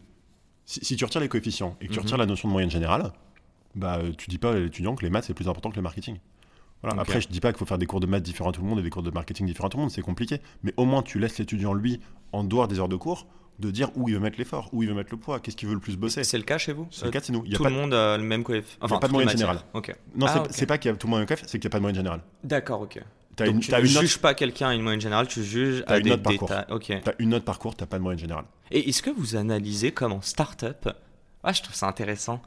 si, 0.64 0.96
tu 0.96 1.04
retires 1.04 1.20
les 1.20 1.28
coefficients 1.28 1.76
et 1.80 1.86
que 1.86 1.92
tu 1.92 1.98
mhm. 1.98 2.04
retires 2.04 2.18
la 2.18 2.26
notion 2.26 2.48
de 2.48 2.52
moyenne 2.52 2.70
générale, 2.70 3.12
bah, 3.74 3.98
euh, 3.98 4.12
tu 4.16 4.28
dis 4.28 4.38
pas 4.38 4.52
à 4.52 4.58
l'étudiant 4.58 4.94
que 4.94 5.04
les 5.04 5.10
maths 5.10 5.24
c'est 5.24 5.34
plus 5.34 5.48
important 5.48 5.70
que 5.70 5.76
le 5.76 5.82
marketing. 5.82 6.18
Voilà. 6.82 7.00
Après, 7.00 7.20
je 7.20 7.28
dis 7.28 7.40
pas 7.40 7.52
qu'il 7.52 7.58
faut 7.58 7.66
faire 7.66 7.78
des 7.78 7.86
cours 7.86 8.00
de 8.00 8.06
maths 8.06 8.22
différents 8.22 8.50
à 8.50 8.52
tout 8.52 8.62
le 8.62 8.68
monde 8.68 8.78
et 8.78 8.82
des 8.82 8.90
cours 8.90 9.02
de 9.02 9.10
marketing 9.10 9.46
différents 9.46 9.66
à 9.66 9.70
tout 9.70 9.78
le 9.78 9.82
monde, 9.82 9.90
c'est 9.90 10.02
compliqué. 10.02 10.40
Mais 10.62 10.72
au 10.76 10.84
moins, 10.84 11.02
tu 11.02 11.18
laisses 11.18 11.38
l'étudiant, 11.38 11.74
lui, 11.74 12.00
en 12.32 12.44
dehors 12.44 12.68
des 12.68 12.78
heures 12.78 12.88
de 12.88 12.96
cours, 12.96 13.26
de 13.58 13.70
dire 13.72 13.90
où 13.96 14.08
il 14.08 14.14
veut 14.14 14.20
mettre 14.20 14.38
l'effort, 14.38 14.68
où 14.72 14.84
il 14.84 14.88
veut 14.88 14.94
mettre 14.94 15.10
le 15.10 15.18
poids, 15.18 15.40
qu'est-ce 15.40 15.56
qu'il 15.56 15.68
veut 15.68 15.74
le 15.74 15.80
plus 15.80 15.96
bosser. 15.96 16.22
C'est 16.22 16.38
le 16.38 16.44
cas 16.44 16.58
chez 16.58 16.72
vous? 16.72 16.86
C'est 16.92 17.06
le 17.06 17.10
cas 17.10 17.20
chez 17.20 17.32
nous. 17.32 17.44
tout 17.48 17.64
le 17.64 17.70
monde 17.70 17.92
a 17.94 18.16
le 18.16 18.22
même 18.22 18.44
coefficient. 18.44 18.78
Enfin, 18.80 18.94
il 18.94 18.94
n'y 18.94 18.96
a 18.96 19.00
pas 19.00 19.08
de 19.08 19.12
moyenne 19.12 19.30
générale. 19.30 19.60
Non, 20.14 20.26
ah, 20.28 20.44
c'est 20.50 20.66
pas 20.66 20.78
qu'il 20.78 20.90
y 20.90 20.94
a 20.94 20.96
tout 20.96 21.08
le 21.08 21.10
monde 21.10 21.26
un 21.28 21.36
c'est 21.36 21.58
qu'il 21.58 21.60
n'y 21.60 21.66
a 21.66 21.70
pas 21.70 21.78
de 21.78 21.82
moyenne 21.82 21.96
générale. 21.96 22.20
D'accord, 22.44 22.82
ok 22.82 23.00
tu 23.44 23.72
ne 23.72 23.84
juges 23.84 24.18
pas 24.18 24.34
quelqu'un 24.34 24.68
à 24.68 24.74
une 24.74 24.82
moyenne 24.82 25.00
générale, 25.00 25.28
tu 25.28 25.42
juges 25.44 25.84
à 25.86 25.98
une 25.98 26.04
des 26.04 26.10
note 26.10 26.22
détails. 26.22 26.66
Par 26.68 26.78
Tu 26.78 26.92
as 26.92 27.14
une 27.18 27.30
note 27.30 27.44
par 27.44 27.58
cours, 27.58 27.76
tu 27.76 27.82
n'as 27.82 27.86
pas 27.86 27.98
de 27.98 28.02
moyenne 28.02 28.18
générale. 28.18 28.44
Et 28.70 28.88
est-ce 28.88 29.02
que 29.02 29.10
vous 29.10 29.36
analysez 29.36 29.92
comme 29.92 30.12
en 30.12 30.20
start-up 30.20 30.88
ah, 31.42 31.52
Je 31.52 31.62
trouve 31.62 31.74
ça 31.74 31.86
intéressant. 31.86 32.42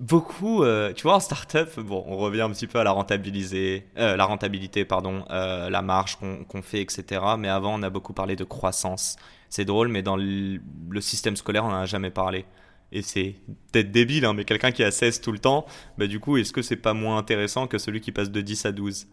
Beaucoup, 0.00 0.64
euh, 0.64 0.92
tu 0.92 1.04
vois, 1.04 1.14
en 1.14 1.20
start-up, 1.20 1.78
bon, 1.78 2.04
on 2.08 2.16
revient 2.16 2.40
un 2.40 2.50
petit 2.50 2.66
peu 2.66 2.80
à 2.80 2.84
la, 2.84 2.90
rentabiliser, 2.90 3.86
euh, 3.96 4.16
la 4.16 4.24
rentabilité, 4.24 4.84
pardon, 4.84 5.24
euh, 5.30 5.70
la 5.70 5.82
marge 5.82 6.18
qu'on 6.18 6.62
fait, 6.62 6.82
etc. 6.82 7.22
Mais 7.38 7.48
avant, 7.48 7.78
on 7.78 7.82
a 7.82 7.90
beaucoup 7.90 8.12
parlé 8.12 8.34
de 8.34 8.42
croissance. 8.42 9.16
C'est 9.48 9.64
drôle, 9.64 9.88
mais 9.88 10.02
dans 10.02 10.16
le, 10.16 10.60
système 11.00 11.36
scolaire, 11.36 11.64
on 11.64 11.68
n'en 11.68 11.82
a 11.82 11.86
jamais 11.86 12.10
parlé 12.10 12.44
et 12.90 13.02
c'est 13.02 13.34
peut-être 13.72 13.90
débile, 13.90 14.24
hein, 14.24 14.34
mais 14.34 14.44
quelqu'un 14.44 14.70
qui 14.70 14.84
a 14.84 14.90
16 14.90 15.20
tout 15.20 15.32
le 15.32 15.38
temps, 15.38 15.66
bah, 15.98 16.06
du 16.06 16.20
coup, 16.20 16.36
est-ce 16.36 16.52
que 16.52 16.62
c'est 16.62 16.76
pas 16.76 16.94
moins 16.94 17.18
intéressant 17.18 17.66
que 17.66 17.78
celui 17.78 18.00
qui 18.00 18.12
passe 18.12 18.30
de 18.30 18.40
10 18.40 18.66
à 18.66 18.72
12 18.72 19.08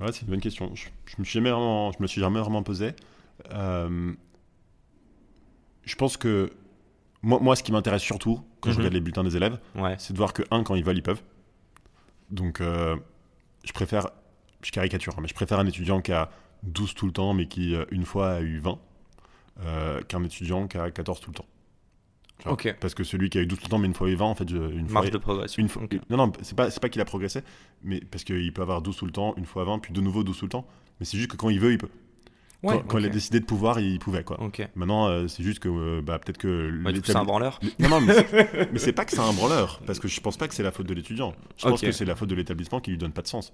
Ouais, 0.00 0.12
c'est 0.12 0.22
une 0.22 0.28
bonne 0.28 0.40
question. 0.40 0.74
Je, 0.74 0.88
je, 1.06 1.14
me 1.18 1.24
suis 1.24 1.34
jamais 1.34 1.50
vraiment, 1.50 1.92
je 1.92 1.98
me 2.00 2.06
suis 2.06 2.20
jamais 2.20 2.40
vraiment 2.40 2.62
posé. 2.62 2.92
Euh, 3.52 4.12
je 5.84 5.94
pense 5.96 6.16
que 6.16 6.52
moi, 7.22 7.38
moi 7.40 7.56
ce 7.56 7.62
qui 7.62 7.72
m'intéresse 7.72 8.02
surtout 8.02 8.40
quand 8.60 8.70
je 8.70 8.74
mhm. 8.74 8.78
regarde 8.78 8.94
les 8.94 9.00
bulletins 9.00 9.24
des 9.24 9.36
élèves, 9.36 9.58
c'est 9.98 10.12
de 10.12 10.18
voir 10.18 10.32
que 10.32 10.42
un, 10.50 10.62
quand 10.62 10.74
ils 10.74 10.84
veulent, 10.84 10.98
ils 10.98 11.02
peuvent. 11.02 11.22
Donc, 12.30 12.60
euh, 12.60 12.96
je 13.64 13.72
préfère, 13.72 14.08
je 14.62 14.70
caricature, 14.72 15.14
hein, 15.16 15.20
mais 15.22 15.28
je 15.28 15.34
préfère 15.34 15.58
un 15.58 15.66
étudiant 15.66 16.00
qui 16.00 16.12
a 16.12 16.30
12 16.64 16.94
tout 16.94 17.06
le 17.06 17.12
temps, 17.12 17.34
mais 17.34 17.46
qui 17.46 17.74
euh, 17.74 17.84
une 17.90 18.04
fois 18.04 18.32
a 18.32 18.40
eu 18.40 18.58
20, 18.58 18.78
qu'un 20.08 20.24
étudiant 20.24 20.66
qui 20.66 20.78
a 20.78 20.90
14 20.90 21.20
tout 21.20 21.30
le 21.30 21.36
temps. 21.36 21.46
Ok. 22.46 22.74
Parce 22.80 22.94
que 22.94 23.04
celui 23.04 23.30
qui 23.30 23.38
a 23.38 23.42
eu 23.42 23.46
12 23.46 23.58
tout 23.58 23.64
le 23.66 23.70
temps, 23.70 23.78
mais 23.78 23.86
une 23.86 23.94
fois 23.94 24.08
et 24.08 24.14
20, 24.14 24.24
en 24.24 24.34
fait, 24.34 24.50
une 24.50 24.86
fois. 24.86 25.00
Marge 25.00 25.10
de 25.10 25.18
progression. 25.18 25.62
Une 25.62 25.68
fois, 25.68 25.82
Ok. 25.82 25.98
Non, 26.10 26.16
non, 26.16 26.32
c'est 26.42 26.56
pas, 26.56 26.70
pas 26.70 26.88
qu'il 26.88 27.00
a 27.00 27.04
progressé, 27.04 27.40
mais 27.82 28.00
parce 28.00 28.24
qu'il 28.24 28.52
peut 28.52 28.62
avoir 28.62 28.82
12 28.82 28.96
tout 28.96 29.06
le 29.06 29.12
temps, 29.12 29.34
une 29.36 29.46
fois 29.46 29.64
20, 29.64 29.78
puis 29.78 29.92
de 29.92 30.00
nouveau 30.00 30.24
12 30.24 30.38
tout 30.38 30.44
le 30.44 30.50
temps. 30.50 30.66
Mais 31.00 31.06
c'est 31.06 31.16
juste 31.18 31.30
que 31.30 31.36
quand 31.36 31.48
il 31.48 31.60
veut, 31.60 31.72
il 31.72 31.78
peut. 31.78 31.88
Ouais, 32.64 32.74
quand, 32.78 32.86
quand 32.86 32.98
il 32.98 33.06
a 33.06 33.08
décidé 33.10 33.40
de 33.40 33.44
pouvoir, 33.44 33.78
il 33.80 33.98
pouvait, 33.98 34.24
quoi. 34.24 34.38
Maintenant, 34.74 35.08
euh, 35.08 35.28
c'est 35.28 35.42
juste 35.42 35.58
que 35.60 35.68
euh, 35.68 36.02
bah, 36.02 36.18
peut-être 36.18 36.38
que. 36.38 36.70
Ouais, 36.84 36.92
c'est 37.04 37.16
un 37.16 37.24
branleur. 37.24 37.60
Non, 37.78 37.88
non, 37.88 38.00
mais 38.72 38.78
c'est- 38.78 38.92
pas 38.92 39.04
que 39.04 39.10
c'est 39.10 39.18
un 39.20 39.32
branleur, 39.32 39.80
parce 39.86 39.98
que 39.98 40.08
je 40.08 40.20
pense 40.20 40.36
pas 40.36 40.48
que 40.48 40.54
c'est 40.54 40.62
la 40.62 40.72
faute 40.72 40.86
de 40.86 40.94
l'étudiant. 40.94 41.34
Je 41.58 41.68
pense 41.68 41.80
que 41.80 41.92
c'est 41.92 42.04
la 42.04 42.14
faute 42.16 42.28
de 42.28 42.34
l'établissement 42.34 42.80
qui 42.80 42.90
lui 42.90 42.98
donne 42.98 43.12
pas 43.12 43.22
de 43.22 43.26
sens. 43.28 43.52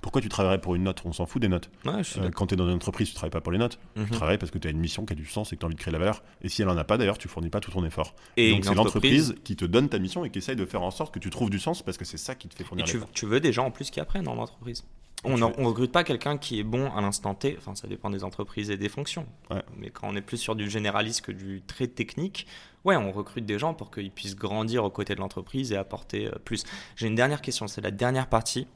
Pourquoi 0.00 0.20
tu 0.20 0.28
travaillerais 0.28 0.60
pour 0.60 0.74
une 0.74 0.82
note? 0.84 1.02
On 1.04 1.12
s'en 1.12 1.26
fout 1.26 1.40
des 1.40 1.48
notes. 1.48 1.70
Ouais, 1.84 2.02
Euh, 2.18 2.30
quand 2.30 2.46
tu 2.48 2.54
es 2.54 2.56
dans 2.56 2.66
une 2.68 2.74
entreprise, 2.74 3.08
tu 3.08 3.14
travailles 3.14 3.30
pas 3.30 3.40
pour 3.40 3.52
les 3.52 3.58
notes. 3.58 3.78
Mhm. 3.96 4.06
Tu 4.06 4.10
travailles 4.12 4.38
parce 4.38 4.50
que 4.50 4.58
tu 4.58 4.66
as 4.68 4.70
une 4.70 4.78
mission 4.80 5.04
qui 5.06 5.12
a 5.12 5.16
du 5.16 5.26
sens 5.26 5.52
et 5.52 5.56
que 5.56 5.60
tu 5.60 5.64
as 5.64 5.68
envie 5.68 5.74
de 5.76 5.80
créer 5.80 5.92
de 5.92 5.98
la 5.98 6.04
valeur. 6.04 6.22
Et 6.42 6.48
si 6.48 6.62
elle 6.62 6.68
en 6.68 6.76
a 6.76 6.84
pas, 6.84 6.96
d'ailleurs, 6.98 7.18
tu 7.18 7.28
fournis 7.28 7.50
pas 7.50 7.60
tout 7.60 7.70
ton 7.70 7.84
effort. 7.84 8.14
Et 8.36 8.50
Donc 8.52 8.64
c'est 8.64 8.70
entreprise- 8.70 9.28
l'entreprise 9.28 9.34
qui 9.44 9.56
te 9.56 9.64
donne 9.64 9.88
ta 9.88 9.98
mission 9.98 10.24
et 10.24 10.30
qui 10.30 10.38
essaye 10.38 10.56
de 10.56 10.64
faire 10.64 10.82
en 10.82 10.90
sorte 10.90 11.12
que 11.14 11.18
tu 11.18 11.30
trouves 11.30 11.50
du 11.50 11.58
sens 11.58 11.82
parce 11.82 11.96
que 11.98 12.04
c'est 12.04 12.16
ça 12.18 12.34
qui 12.34 12.48
te 12.48 12.54
fait 12.54 12.62
Et 12.64 12.66
fournir 12.66 12.86
tu, 12.86 12.94
l'effort. 12.94 13.10
tu 13.12 13.26
veux 13.26 13.40
des 13.40 13.52
gens 13.52 13.66
en 13.66 13.70
plus 13.70 13.90
qui 13.90 14.00
apprennent 14.00 14.24
dans 14.24 14.34
l'entreprise. 14.34 14.84
On 15.24 15.36
ne 15.36 15.44
recrute 15.44 15.90
pas 15.90 16.04
quelqu'un 16.04 16.38
qui 16.38 16.60
est 16.60 16.64
bon 16.64 16.92
à 16.92 17.00
l'instant 17.00 17.34
T, 17.34 17.56
enfin 17.58 17.74
ça 17.74 17.88
dépend 17.88 18.08
des 18.08 18.22
entreprises 18.22 18.70
et 18.70 18.76
des 18.76 18.88
fonctions. 18.88 19.26
Ouais. 19.50 19.62
Mais 19.76 19.90
quand 19.90 20.08
on 20.08 20.14
est 20.14 20.22
plus 20.22 20.36
sur 20.36 20.54
du 20.54 20.70
généraliste 20.70 21.22
que 21.22 21.32
du 21.32 21.60
très 21.62 21.88
technique, 21.88 22.46
ouais, 22.84 22.96
on 22.96 23.10
recrute 23.10 23.44
des 23.44 23.58
gens 23.58 23.74
pour 23.74 23.90
qu'ils 23.90 24.12
puissent 24.12 24.36
grandir 24.36 24.84
aux 24.84 24.90
côtés 24.90 25.16
de 25.16 25.20
l'entreprise 25.20 25.72
et 25.72 25.76
apporter 25.76 26.28
euh, 26.28 26.38
plus. 26.44 26.64
J'ai 26.94 27.08
une 27.08 27.16
dernière 27.16 27.42
question, 27.42 27.66
c'est 27.66 27.80
la 27.80 27.90
dernière 27.90 28.28
partie. 28.28 28.68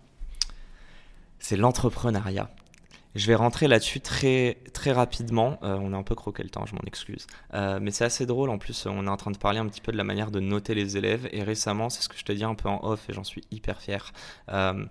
C'est 1.38 1.56
l'entrepreneuriat. 1.56 2.50
Je 3.14 3.26
vais 3.26 3.34
rentrer 3.34 3.68
là-dessus 3.68 4.00
très, 4.00 4.58
très 4.72 4.90
rapidement. 4.90 5.58
Euh, 5.62 5.76
on 5.80 5.92
a 5.92 5.96
un 5.96 6.02
peu 6.02 6.14
croqué 6.14 6.42
le 6.42 6.48
temps, 6.48 6.64
je 6.64 6.74
m'en 6.74 6.80
excuse. 6.86 7.26
Euh, 7.52 7.78
mais 7.80 7.90
c'est 7.90 8.04
assez 8.04 8.24
drôle. 8.24 8.48
En 8.48 8.58
plus, 8.58 8.86
on 8.86 9.06
est 9.06 9.10
en 9.10 9.16
train 9.16 9.32
de 9.32 9.36
parler 9.36 9.58
un 9.58 9.66
petit 9.66 9.82
peu 9.82 9.92
de 9.92 9.98
la 9.98 10.04
manière 10.04 10.30
de 10.30 10.40
noter 10.40 10.74
les 10.74 10.96
élèves. 10.96 11.28
Et 11.30 11.42
récemment, 11.42 11.90
c'est 11.90 12.02
ce 12.02 12.08
que 12.08 12.16
je 12.16 12.24
te 12.24 12.32
dis 12.32 12.44
un 12.44 12.54
peu 12.54 12.68
en 12.68 12.82
off 12.84 13.10
et 13.10 13.12
j'en 13.12 13.24
suis 13.24 13.44
hyper 13.50 13.80
fier. 13.80 14.12
Euh, 14.48 14.84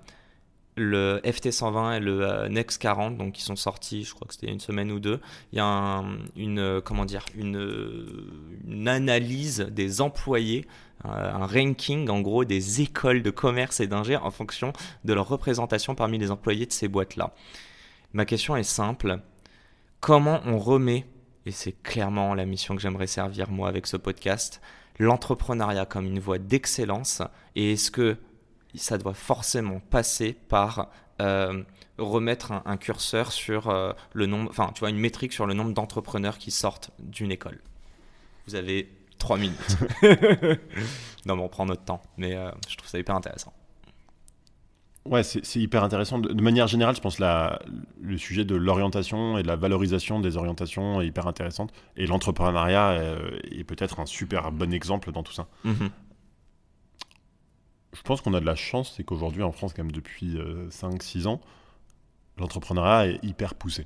le 0.78 1.20
FT120 1.26 1.98
et 1.98 2.00
le 2.00 2.22
euh, 2.26 2.48
Next 2.50 2.82
40, 2.82 3.18
donc 3.18 3.34
qui 3.34 3.42
sont 3.42 3.56
sortis, 3.58 4.04
je 4.06 4.14
crois 4.14 4.28
que 4.28 4.34
c'était 4.34 4.52
une 4.52 4.60
semaine 4.62 4.92
ou 4.92 5.00
deux. 5.00 5.20
Il 5.52 5.58
y 5.58 5.60
a 5.60 5.66
un- 5.66 6.18
une, 6.36 6.60
euh, 6.60 6.82
comment 6.82 7.06
dire, 7.06 7.26
une, 7.36 8.16
une 8.68 8.88
analyse 8.88 9.60
des 9.72 10.02
employés, 10.02 10.66
euh, 11.06 11.10
un 11.34 11.46
ranking 11.46 12.10
en 12.10 12.22
gros 12.22 12.46
des 12.46 12.82
écoles 12.82 13.22
de 13.22 13.32
commerce 13.32 13.80
et 13.82 13.88
d'ingé 13.88 14.16
en 14.16 14.32
fonction 14.32 14.72
de 15.04 15.14
leur 15.14 15.28
représentation 15.28 15.94
parmi 15.94 16.18
les 16.18 16.32
employés 16.32 16.66
de 16.66 16.72
ces 16.72 16.88
boîtes-là. 16.88 17.34
Ma 18.14 18.26
question 18.26 18.56
est 18.56 18.64
simple. 18.64 19.20
Comment 20.00 20.42
on 20.46 20.58
remet, 20.58 21.06
et 21.46 21.52
c'est 21.52 21.74
clairement 21.84 22.34
la 22.34 22.46
mission 22.46 22.76
que 22.76 22.82
j'aimerais 22.82 23.08
servir 23.08 23.50
moi 23.52 23.68
avec 23.68 23.88
ce 23.88 23.98
podcast, 23.98 24.62
l'entrepreneuriat 25.00 25.86
comme 25.86 26.06
une 26.06 26.20
voie 26.20 26.38
d'excellence? 26.40 27.22
Et 27.56 27.74
est-ce 27.74 27.92
que 27.92 28.18
ça 28.80 28.98
doit 28.98 29.14
forcément 29.14 29.80
passer 29.80 30.34
par 30.34 30.90
euh, 31.22 31.64
remettre 31.98 32.52
un, 32.52 32.64
un 32.66 32.78
curseur 32.78 33.32
sur 33.32 33.70
euh, 33.70 33.94
le 34.14 34.26
nombre, 34.26 34.50
enfin 34.50 34.72
tu 34.74 34.80
vois, 34.80 34.90
une 34.90 34.98
métrique 35.00 35.34
sur 35.34 35.46
le 35.46 35.54
nombre 35.54 35.74
d'entrepreneurs 35.74 36.38
qui 36.38 36.52
sortent 36.52 36.92
d'une 37.00 37.32
école 37.32 37.60
Vous 38.48 38.56
avez 38.56 38.90
trois 39.20 39.38
minutes. 39.38 39.78
non 41.26 41.36
mais 41.36 41.42
on 41.44 41.50
prend 41.50 41.66
notre 41.66 41.84
temps, 41.84 42.02
mais 42.18 42.36
euh, 42.36 42.50
je 42.70 42.76
trouve 42.78 42.90
ça 42.90 42.98
hyper 43.00 43.16
intéressant. 43.16 43.54
Ouais, 45.04 45.24
c'est 45.24 45.56
hyper 45.56 45.84
intéressant. 45.84 46.20
De, 46.20 46.32
de 46.32 46.42
manière 46.44 46.68
générale, 46.68 46.96
je 46.96 47.02
pense 47.02 47.16
que 47.16 47.24
la- 47.24 47.60
le 48.00 48.18
sujet 48.20 48.46
de 48.46 48.56
l'orientation 48.56 49.40
et 49.40 49.42
de 49.44 49.48
la 49.48 49.56
valorisation 49.56 50.20
des 50.20 50.38
orientations 50.38 51.02
est 51.02 51.08
hyper 51.08 51.26
intéressante. 51.26 51.74
Et 51.98 52.06
l'entrepreneuriat 52.06 53.00
est 53.52 53.64
peut-être 53.64 54.00
un 54.00 54.06
super 54.06 54.52
bon 54.52 54.72
exemple 54.72 55.12
dans 55.12 55.24
tout 55.24 55.34
ça. 55.34 55.48
Mhm. 55.64 55.90
Je 57.94 58.02
pense 58.04 58.22
qu'on 58.22 58.34
a 58.34 58.40
de 58.40 58.46
la 58.46 58.56
chance, 58.56 58.94
c'est 58.96 59.04
qu'aujourd'hui 59.04 59.44
en 59.44 59.52
France, 59.52 59.74
quand 59.74 59.84
même 59.84 59.92
depuis 59.92 60.38
5-6 60.70 61.28
ans, 61.28 61.42
l'entrepreneuriat 62.38 63.08
est 63.14 63.24
hyper 63.24 63.56
poussé. 63.56 63.86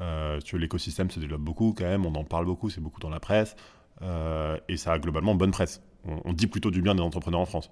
Euh, 0.00 0.40
l'écosystème 0.54 1.10
se 1.10 1.20
développe 1.20 1.40
beaucoup 1.42 1.72
quand 1.76 1.84
même, 1.84 2.04
on 2.04 2.14
en 2.16 2.24
parle 2.24 2.46
beaucoup, 2.46 2.68
c'est 2.68 2.80
beaucoup 2.80 3.00
dans 3.00 3.10
la 3.10 3.20
presse, 3.20 3.54
euh, 4.02 4.58
et 4.68 4.76
ça 4.76 4.92
a 4.92 4.98
globalement 4.98 5.34
bonne 5.36 5.52
presse. 5.52 5.80
On, 6.04 6.20
on 6.24 6.32
dit 6.32 6.48
plutôt 6.48 6.70
du 6.72 6.82
bien 6.82 6.94
des 6.96 7.00
entrepreneurs 7.02 7.40
en 7.40 7.46
France. 7.46 7.70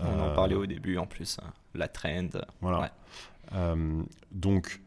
On 0.00 0.04
en 0.04 0.08
Euh, 0.30 0.34
parlait 0.34 0.54
au 0.56 0.66
début 0.66 0.98
en 0.98 1.06
plus, 1.06 1.38
hein, 1.42 1.52
la 1.74 1.88
trend. 1.88 2.28
Voilà. 2.60 2.80
Ouais. 2.80 2.90
Euh, 3.54 4.02
donc, 4.30 4.82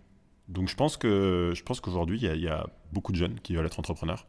donc 0.49 0.67
je 0.69 0.75
pense 0.75 0.97
que 0.97 1.53
je 1.55 1.63
pense 1.63 1.79
qu'aujourd'hui 1.81 2.17
il 2.19 2.23
y, 2.25 2.29
a- 2.29 2.35
il 2.35 2.41
y 2.41 2.47
a 2.47 2.67
beaucoup 2.91 3.11
de 3.11 3.17
jeunes 3.17 3.39
qui 3.39 3.55
veulent 3.55 3.65
être 3.65 3.79
entrepreneurs. 3.79 4.27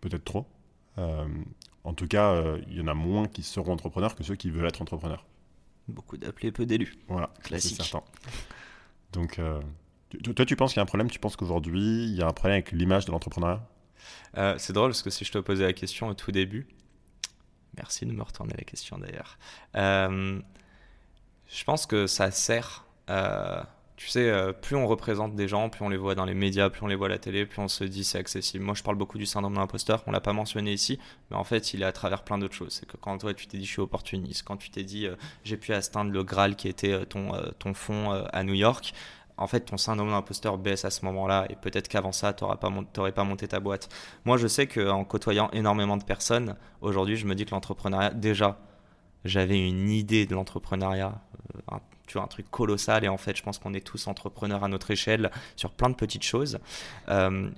Peut-être 0.00 0.24
trop. 0.24 0.46
En 1.84 1.94
tout 1.94 2.06
cas, 2.06 2.32
euh, 2.32 2.60
il 2.68 2.76
y 2.76 2.80
en 2.80 2.86
a 2.88 2.94
moins 2.94 3.26
qui 3.28 3.42
seront 3.42 3.72
entrepreneurs 3.72 4.14
que 4.14 4.22
ceux 4.22 4.34
qui 4.36 4.50
veulent 4.50 4.66
être 4.66 4.82
entrepreneurs. 4.82 5.24
Beaucoup 5.88 6.16
d'appelés, 6.18 6.52
peu 6.52 6.66
d'élus. 6.66 6.94
Voilà, 7.08 7.30
Classique. 7.42 7.76
c'est 7.78 7.82
certain. 7.82 8.04
Donc, 9.12 9.38
euh, 9.38 9.60
tu- 10.10 10.18
toi, 10.34 10.44
tu 10.44 10.54
penses 10.56 10.72
qu'il 10.72 10.78
y 10.78 10.80
a 10.80 10.82
un 10.82 10.86
problème? 10.86 11.10
Tu 11.10 11.18
penses 11.18 11.36
qu'aujourd'hui 11.36 12.04
il 12.04 12.14
y 12.14 12.22
a 12.22 12.26
un 12.26 12.32
problème 12.32 12.56
avec 12.56 12.72
l'image 12.72 13.06
de 13.06 13.10
l'entrepreneuriat? 13.12 13.66
Euh, 14.36 14.54
c'est 14.58 14.72
drôle 14.74 14.90
parce 14.90 15.02
que 15.02 15.10
si 15.10 15.24
je 15.24 15.32
te 15.32 15.38
posais 15.38 15.64
la 15.64 15.72
question 15.72 16.08
au 16.08 16.14
tout 16.14 16.30
début, 16.30 16.66
merci 17.76 18.04
de 18.04 18.12
me 18.12 18.22
retourner 18.22 18.54
la 18.56 18.64
question 18.64 18.98
d'ailleurs. 18.98 19.38
Euh, 19.76 20.40
je 21.48 21.64
pense 21.64 21.86
que 21.86 22.06
ça 22.06 22.30
sert. 22.30 22.84
Tu 23.98 24.06
sais, 24.06 24.30
euh, 24.30 24.52
plus 24.52 24.76
on 24.76 24.86
représente 24.86 25.34
des 25.34 25.48
gens, 25.48 25.68
plus 25.70 25.84
on 25.84 25.88
les 25.88 25.96
voit 25.96 26.14
dans 26.14 26.24
les 26.24 26.32
médias, 26.32 26.70
plus 26.70 26.84
on 26.84 26.86
les 26.86 26.94
voit 26.94 27.08
à 27.08 27.10
la 27.10 27.18
télé, 27.18 27.44
plus 27.46 27.60
on 27.60 27.66
se 27.66 27.82
dit 27.82 28.04
c'est 28.04 28.18
accessible. 28.18 28.62
Moi, 28.64 28.74
je 28.74 28.84
parle 28.84 28.96
beaucoup 28.96 29.18
du 29.18 29.26
syndrome 29.26 29.54
de 29.54 29.58
l'imposteur. 29.58 30.04
On 30.06 30.12
l'a 30.12 30.20
pas 30.20 30.32
mentionné 30.32 30.72
ici, 30.72 31.00
mais 31.32 31.36
en 31.36 31.42
fait, 31.42 31.74
il 31.74 31.82
est 31.82 31.84
à 31.84 31.90
travers 31.90 32.22
plein 32.22 32.38
d'autres 32.38 32.54
choses. 32.54 32.74
C'est 32.74 32.86
que 32.86 32.96
quand 32.96 33.18
toi, 33.18 33.34
tu 33.34 33.48
t'es 33.48 33.58
dit 33.58 33.66
je 33.66 33.72
suis 33.72 33.80
opportuniste, 33.80 34.44
quand 34.44 34.56
tu 34.56 34.70
t'es 34.70 34.84
dit 34.84 35.06
euh, 35.06 35.16
j'ai 35.42 35.56
pu 35.56 35.72
atteindre 35.72 36.12
le 36.12 36.22
Graal 36.22 36.54
qui 36.54 36.68
était 36.68 36.92
euh, 36.92 37.04
ton, 37.06 37.32
ton 37.58 37.74
fond 37.74 38.12
à 38.32 38.44
New 38.44 38.54
York, 38.54 38.92
en 39.36 39.48
fait, 39.48 39.62
ton 39.62 39.76
syndrome 39.76 40.10
d'imposteur 40.10 40.58
baisse 40.58 40.84
à 40.84 40.90
ce 40.90 41.04
moment-là 41.04 41.46
et 41.50 41.56
peut-être 41.56 41.88
qu'avant 41.88 42.12
ça, 42.12 42.32
tu 42.32 42.44
pas, 42.44 43.10
pas 43.10 43.24
monté 43.24 43.48
ta 43.48 43.58
boîte. 43.58 43.88
Moi, 44.24 44.36
je 44.36 44.46
sais 44.46 44.68
qu'en 44.68 45.04
côtoyant 45.04 45.50
énormément 45.50 45.96
de 45.96 46.04
personnes, 46.04 46.54
aujourd'hui, 46.82 47.16
je 47.16 47.26
me 47.26 47.34
dis 47.34 47.44
que 47.46 47.50
l'entrepreneuriat, 47.50 48.10
déjà, 48.10 48.60
j'avais 49.24 49.58
une 49.58 49.90
idée 49.90 50.26
de 50.26 50.34
l'entrepreneuriat, 50.34 51.20
un- 51.70 51.80
tu 52.06 52.14
vois, 52.14 52.22
un 52.22 52.28
truc 52.28 52.50
colossal 52.50 53.04
et 53.04 53.08
en 53.08 53.18
fait, 53.18 53.36
je 53.36 53.42
pense 53.42 53.58
qu'on 53.58 53.74
est 53.74 53.86
tous 53.86 54.06
entrepreneurs 54.06 54.64
à 54.64 54.68
notre 54.68 54.90
échelle 54.90 55.30
sur 55.56 55.70
plein 55.72 55.90
de 55.90 55.94
petites 55.94 56.22
choses. 56.24 56.58
Euh, 57.08 57.50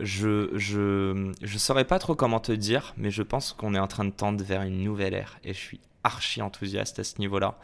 je 0.00 0.50
je 0.56 1.32
je 1.40 1.58
saurais 1.58 1.84
pas 1.84 1.98
trop 1.98 2.14
comment 2.14 2.40
te 2.40 2.52
dire, 2.52 2.94
mais 2.96 3.10
je 3.10 3.22
pense 3.22 3.52
qu'on 3.52 3.74
est 3.74 3.78
en 3.78 3.86
train 3.86 4.04
de 4.04 4.10
tendre 4.10 4.42
vers 4.44 4.62
une 4.62 4.82
nouvelle 4.82 5.14
ère 5.14 5.38
et 5.44 5.54
je 5.54 5.58
suis 5.58 5.80
archi 6.02 6.42
enthousiaste 6.42 6.98
à 6.98 7.04
ce 7.04 7.18
niveau-là. 7.18 7.56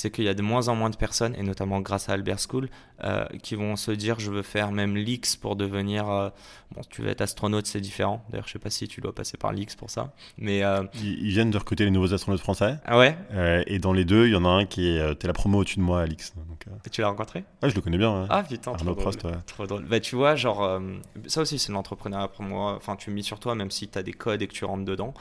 C'est 0.00 0.12
qu'il 0.12 0.22
y 0.26 0.28
a 0.28 0.34
de 0.34 0.42
moins 0.42 0.68
en 0.68 0.76
moins 0.76 0.90
de 0.90 0.96
personnes, 0.96 1.34
et 1.36 1.42
notamment 1.42 1.80
grâce 1.80 2.08
à 2.08 2.12
Albert 2.12 2.38
School, 2.38 2.68
euh, 3.02 3.24
qui 3.42 3.56
vont 3.56 3.74
se 3.74 3.90
dire 3.90 4.20
je 4.20 4.30
veux 4.30 4.42
faire 4.42 4.70
même 4.70 4.96
l'X 4.96 5.34
pour 5.34 5.56
devenir. 5.56 6.08
euh, 6.08 6.30
bon, 6.72 6.82
tu 6.88 7.02
veux 7.02 7.08
être 7.08 7.20
astronaute, 7.20 7.66
c'est 7.66 7.80
différent. 7.80 8.24
D'ailleurs, 8.30 8.46
je 8.46 8.52
sais 8.52 8.60
pas 8.60 8.70
si 8.70 8.86
tu 8.86 9.00
dois 9.00 9.12
passer 9.12 9.36
par 9.36 9.52
l'X 9.52 9.74
pour 9.74 9.90
ça. 9.90 10.12
Mais. 10.36 10.62
euh, 10.62 10.84
ils, 11.02 11.26
ils 11.26 11.30
viennent 11.30 11.50
de 11.50 11.58
recruter 11.58 11.84
les 11.84 11.90
nouveaux 11.90 12.14
astronautes 12.14 12.40
français. 12.40 12.76
ah 12.84 12.96
ouais? 12.96 13.18
Euh, 13.32 13.64
et 13.66 13.80
dans 13.80 13.92
les 13.92 14.04
deux, 14.04 14.26
il 14.28 14.32
y 14.34 14.36
en 14.36 14.44
a 14.44 14.48
un 14.50 14.66
qui 14.66 14.86
est. 14.88 15.14
T'es 15.16 15.26
la 15.26 15.32
promo 15.32 15.58
au-dessus 15.58 15.78
de 15.78 15.82
moi, 15.82 16.02
Alix. 16.02 16.32
Donc, 16.36 16.64
euh, 16.68 16.90
Tu 16.92 17.00
l'as 17.00 17.08
rencontré? 17.08 17.42
Ouais, 17.64 17.70
je 17.70 17.74
le 17.74 17.80
connais 17.80 17.98
bien. 17.98 18.20
ouais. 18.22 18.26
Ah 18.30 18.44
putain, 18.44 18.70
trop 18.70 18.74
Arnaud 18.74 18.92
drôle. 18.92 19.02
Prost, 19.02 19.24
ouais. 19.24 19.32
Trop 19.46 19.66
drôle. 19.66 19.84
Bah, 19.84 19.98
tu 19.98 20.14
vois, 20.14 20.36
genre, 20.36 20.80
ça 21.26 21.40
aussi, 21.40 21.58
c'est 21.58 21.72
l'entrepreneuriat 21.72 22.28
pour 22.28 22.44
moi. 22.44 22.74
Enfin, 22.76 22.94
tu 22.94 23.10
mises 23.10 23.26
sur 23.26 23.40
toi, 23.40 23.56
même 23.56 23.72
si 23.72 23.88
tu 23.88 23.98
as 23.98 24.04
des 24.04 24.12
codes 24.12 24.42
et 24.42 24.46
que 24.46 24.52
tu 24.54 24.64
rentres 24.64 24.84
dedans. 24.84 25.12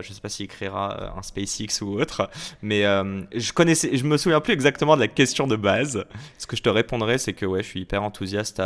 Je 0.00 0.12
sais 0.12 0.20
pas 0.20 0.28
s'il 0.28 0.48
créera 0.48 1.16
un 1.16 1.22
SpaceX 1.22 1.80
ou 1.82 2.00
autre, 2.00 2.28
mais 2.60 2.82
je 2.82 3.52
connaissais, 3.52 3.96
je 3.96 4.02
me 4.04 4.15
souviens 4.18 4.40
plus 4.40 4.52
exactement 4.52 4.96
de 4.96 5.00
la 5.00 5.08
question 5.08 5.46
de 5.46 5.56
base. 5.56 6.04
Ce 6.38 6.46
que 6.46 6.56
je 6.56 6.62
te 6.62 6.68
répondrais, 6.68 7.18
c'est 7.18 7.32
que 7.32 7.46
ouais, 7.46 7.62
je 7.62 7.68
suis 7.68 7.80
hyper 7.80 8.02
enthousiaste 8.02 8.60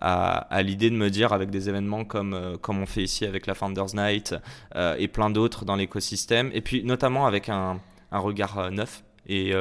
à, 0.00 0.62
l'idée 0.62 0.90
de 0.90 0.96
me 0.96 1.10
dire, 1.10 1.32
avec 1.32 1.50
des 1.50 1.68
événements 1.68 2.04
comme, 2.04 2.34
euh, 2.34 2.56
comme 2.56 2.80
on 2.80 2.86
fait 2.86 3.02
ici 3.02 3.24
avec 3.24 3.46
la 3.46 3.54
Founders 3.54 3.94
Night 3.94 4.34
euh, 4.76 4.96
et 4.98 5.08
plein 5.08 5.30
d'autres 5.30 5.64
dans 5.64 5.76
l'écosystème, 5.76 6.50
et 6.54 6.60
puis 6.60 6.84
notamment 6.84 7.26
avec 7.26 7.48
un, 7.48 7.80
regard 8.10 8.58
euh, 8.58 8.70
neuf 8.70 9.04
et 9.26 9.52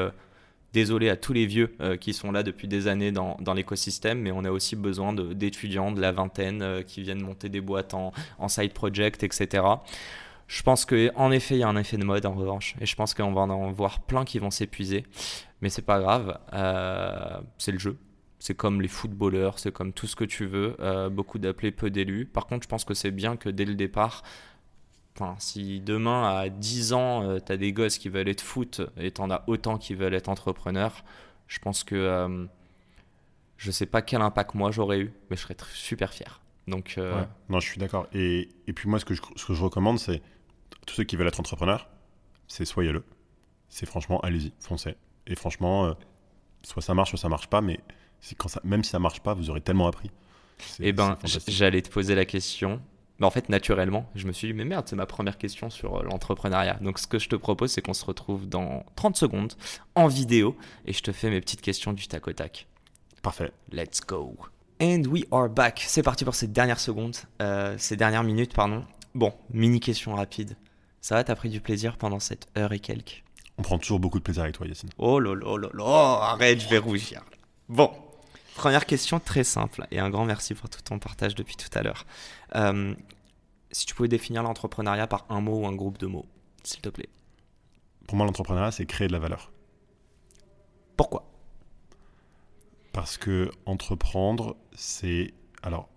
désolé 0.71 1.09
à 1.09 1.17
tous 1.17 1.33
les 1.33 1.45
vieux 1.45 1.75
qui 1.99 2.13
sont 2.13 2.31
là 2.31 2.41
depuis 2.41 2.69
des 2.69 2.87
années 2.87 3.11
dans, 3.11 3.53
l'écosystème, 3.53 4.19
mais 4.19 4.31
on 4.31 4.45
a 4.45 4.51
aussi 4.51 4.77
besoin 4.77 5.11
d'étudiants 5.11 5.91
de, 5.91 5.99
la 5.99 6.13
vingtaine 6.13 6.83
qui 6.85 7.01
viennent 7.01 7.21
monter 7.21 7.49
des 7.49 7.59
boîtes 7.59 7.93
en 7.93 8.47
side 8.47 8.71
project, 8.71 9.23
etc. 9.23 9.63
Je 10.47 10.63
pense 10.63 10.85
qu'en 10.85 11.31
effet, 11.31 11.55
il 11.55 11.59
y 11.59 11.63
a 11.63 11.67
un 11.67 11.75
effet 11.75 11.97
de 11.97 12.05
mode 12.05 12.25
en 12.25 12.33
revanche, 12.33 12.75
et 12.79 12.85
je 12.85 12.95
pense 12.95 13.13
qu'on 13.13 13.33
va 13.33 13.41
en 13.41 13.71
voir 13.71 14.01
plein 14.01 14.23
qui 14.25 14.39
vont 14.39 14.51
s'épuiser, 14.51 15.05
mais 15.61 15.69
c'est 15.69 15.81
pas 15.81 15.99
grave, 15.99 16.39
euh, 16.53 17.41
c'est 17.57 17.71
le 17.71 17.79
jeu. 17.79 17.97
C'est 18.39 18.55
comme 18.55 18.81
les 18.81 18.87
footballeurs, 18.87 19.59
c'est 19.59 19.71
comme 19.71 19.93
tout 19.93 20.07
ce 20.07 20.15
que 20.15 20.23
tu 20.23 20.45
veux, 20.45 20.77
euh, 20.79 21.09
beaucoup 21.09 21.39
d'appelés, 21.39 21.71
peu 21.71 21.89
d'élus. 21.89 22.25
Par 22.25 22.45
contre, 22.45 22.63
je 22.63 22.69
pense 22.69 22.85
que 22.85 22.93
c'est 22.93 23.11
bien 23.11 23.35
que 23.35 23.49
dès 23.49 23.65
le 23.65 23.75
départ, 23.75 24.23
si 25.39 25.79
demain, 25.79 26.29
à 26.37 26.49
10 26.49 26.93
ans, 26.93 27.39
tu 27.39 27.51
as 27.51 27.57
des 27.57 27.73
gosses 27.73 27.97
qui 27.97 28.07
veulent 28.07 28.29
être 28.29 28.41
foot 28.41 28.81
et 28.97 29.09
t'en 29.09 29.31
as 29.31 29.43
autant 29.47 29.79
qui 29.79 29.95
veulent 29.95 30.13
être 30.13 30.29
entrepreneurs, 30.29 31.03
je 31.47 31.59
pense 31.59 31.83
que 31.83 31.95
euh, 31.95 32.45
je 33.57 33.71
sais 33.71 33.85
pas 33.85 34.01
quel 34.01 34.21
impact 34.21 34.53
moi 34.53 34.71
j'aurais 34.71 34.99
eu, 34.99 35.13
mais 35.29 35.37
je 35.37 35.41
serais 35.41 35.57
super 35.73 36.13
fier. 36.13 36.41
Donc, 36.67 36.95
euh, 36.97 37.21
Ouais. 37.21 37.27
Non, 37.49 37.59
je 37.59 37.67
suis 37.67 37.79
d'accord. 37.79 38.07
Et, 38.13 38.49
puis 38.75 38.89
moi, 38.89 38.99
ce 38.99 39.05
que 39.05 39.13
je 39.13 39.63
recommande, 39.63 39.99
c'est 39.99 40.21
tous 40.87 40.95
ceux 40.95 41.03
qui 41.03 41.15
veulent 41.15 41.27
être 41.27 41.39
entrepreneurs, 41.39 41.87
c'est 42.47 42.65
soyez-le. 42.65 43.03
C'est 43.69 43.85
franchement, 43.85 44.19
allez-y, 44.21 44.53
foncez. 44.59 44.95
Et 45.27 45.35
franchement, 45.35 45.85
euh, 45.85 45.93
soit 46.63 46.81
ça 46.81 46.95
marche, 46.95 47.09
soit 47.09 47.19
ça 47.19 47.29
marche 47.29 47.47
pas, 47.47 47.61
mais 47.61 47.79
quand 48.37 48.47
ça, 48.47 48.61
même 48.63 48.83
si 48.83 48.89
ça 48.89 48.99
marche 48.99 49.19
pas, 49.19 49.35
vous 49.35 49.51
aurez 49.51 49.61
tellement 49.61 49.87
appris. 49.87 50.09
Eh 50.79 50.91
ben, 50.91 51.17
j'allais 51.47 51.83
te 51.83 51.89
poser 51.89 52.15
la 52.15 52.25
question. 52.25 52.81
Mais 53.19 53.25
en 53.25 53.31
fait, 53.31 53.49
naturellement, 53.49 54.09
je 54.15 54.27
me 54.27 54.31
suis 54.31 54.47
dit, 54.47 54.53
mais 54.53 54.65
merde, 54.65 54.87
c'est 54.87 54.95
ma 54.95 55.07
première 55.07 55.37
question 55.37 55.69
sur 55.69 55.97
euh, 55.97 56.03
l'entrepreneuriat. 56.03 56.75
Donc, 56.81 56.99
ce 56.99 57.07
que 57.07 57.17
je 57.17 57.29
te 57.29 57.35
propose, 57.35 57.71
c'est 57.71 57.81
qu'on 57.81 57.95
se 57.95 58.05
retrouve 58.05 58.47
dans 58.47 58.85
30 58.95 59.15
secondes 59.15 59.53
en 59.95 60.07
vidéo 60.07 60.55
et 60.85 60.93
je 60.93 61.01
te 61.01 61.11
fais 61.11 61.29
mes 61.29 61.41
petites 61.41 61.61
questions 61.61 61.93
du 61.93 62.07
tac 62.07 62.27
au 62.27 62.33
tac. 62.33 62.67
Parfait. 63.23 63.51
Let's 63.71 64.01
go. 64.01 64.35
And 64.79 65.03
we 65.09 65.25
are 65.31 65.49
back. 65.49 65.83
C'est 65.87 66.03
parti 66.03 66.25
pour 66.25 66.35
ces 66.35 66.47
dernières 66.47 66.79
secondes, 66.79 67.15
euh, 67.41 67.75
ces 67.79 67.97
dernières 67.97 68.23
minutes, 68.23 68.53
pardon. 68.53 68.85
Bon, 69.15 69.33
mini 69.49 69.79
question 69.79 70.13
rapide. 70.13 70.55
Ça 71.01 71.15
va, 71.15 71.23
t'as 71.23 71.35
pris 71.35 71.49
du 71.49 71.61
plaisir 71.61 71.97
pendant 71.97 72.19
cette 72.19 72.47
heure 72.57 72.73
et 72.73 72.79
quelques 72.79 73.23
On 73.57 73.61
prend 73.61 73.77
toujours 73.77 73.99
beaucoup 73.99 74.19
de 74.19 74.23
plaisir 74.23 74.43
avec 74.43 74.55
toi, 74.55 74.67
Yacine. 74.67 74.89
Oh 74.97 75.19
là 75.19 75.35
là 75.35 75.57
là 75.57 75.69
là, 75.73 76.19
arrête, 76.31 76.59
je 76.59 76.67
vais 76.67 76.77
rougir. 76.77 77.23
Bon, 77.69 77.91
première 78.55 78.85
question 78.85 79.19
très 79.19 79.43
simple 79.43 79.87
et 79.91 79.99
un 79.99 80.09
grand 80.09 80.25
merci 80.25 80.53
pour 80.53 80.69
tout 80.69 80.81
ton 80.81 80.99
partage 80.99 81.35
depuis 81.35 81.55
tout 81.55 81.69
à 81.77 81.83
l'heure. 81.83 82.05
Euh, 82.55 82.93
si 83.71 83.85
tu 83.85 83.95
pouvais 83.95 84.09
définir 84.09 84.43
l'entrepreneuriat 84.43 85.07
par 85.07 85.25
un 85.29 85.41
mot 85.41 85.61
ou 85.61 85.67
un 85.67 85.75
groupe 85.75 85.97
de 85.97 86.07
mots, 86.07 86.25
s'il 86.63 86.81
te 86.81 86.89
plaît. 86.89 87.09
Pour 88.07 88.15
moi, 88.17 88.25
l'entrepreneuriat, 88.25 88.71
c'est 88.71 88.85
créer 88.85 89.07
de 89.07 89.13
la 89.13 89.19
valeur. 89.19 89.51
Pourquoi? 90.95 91.29
Parce 92.93 93.17
que 93.17 93.51
entreprendre, 93.65 94.55
c'est. 94.73 95.33
Alors, 95.61 95.89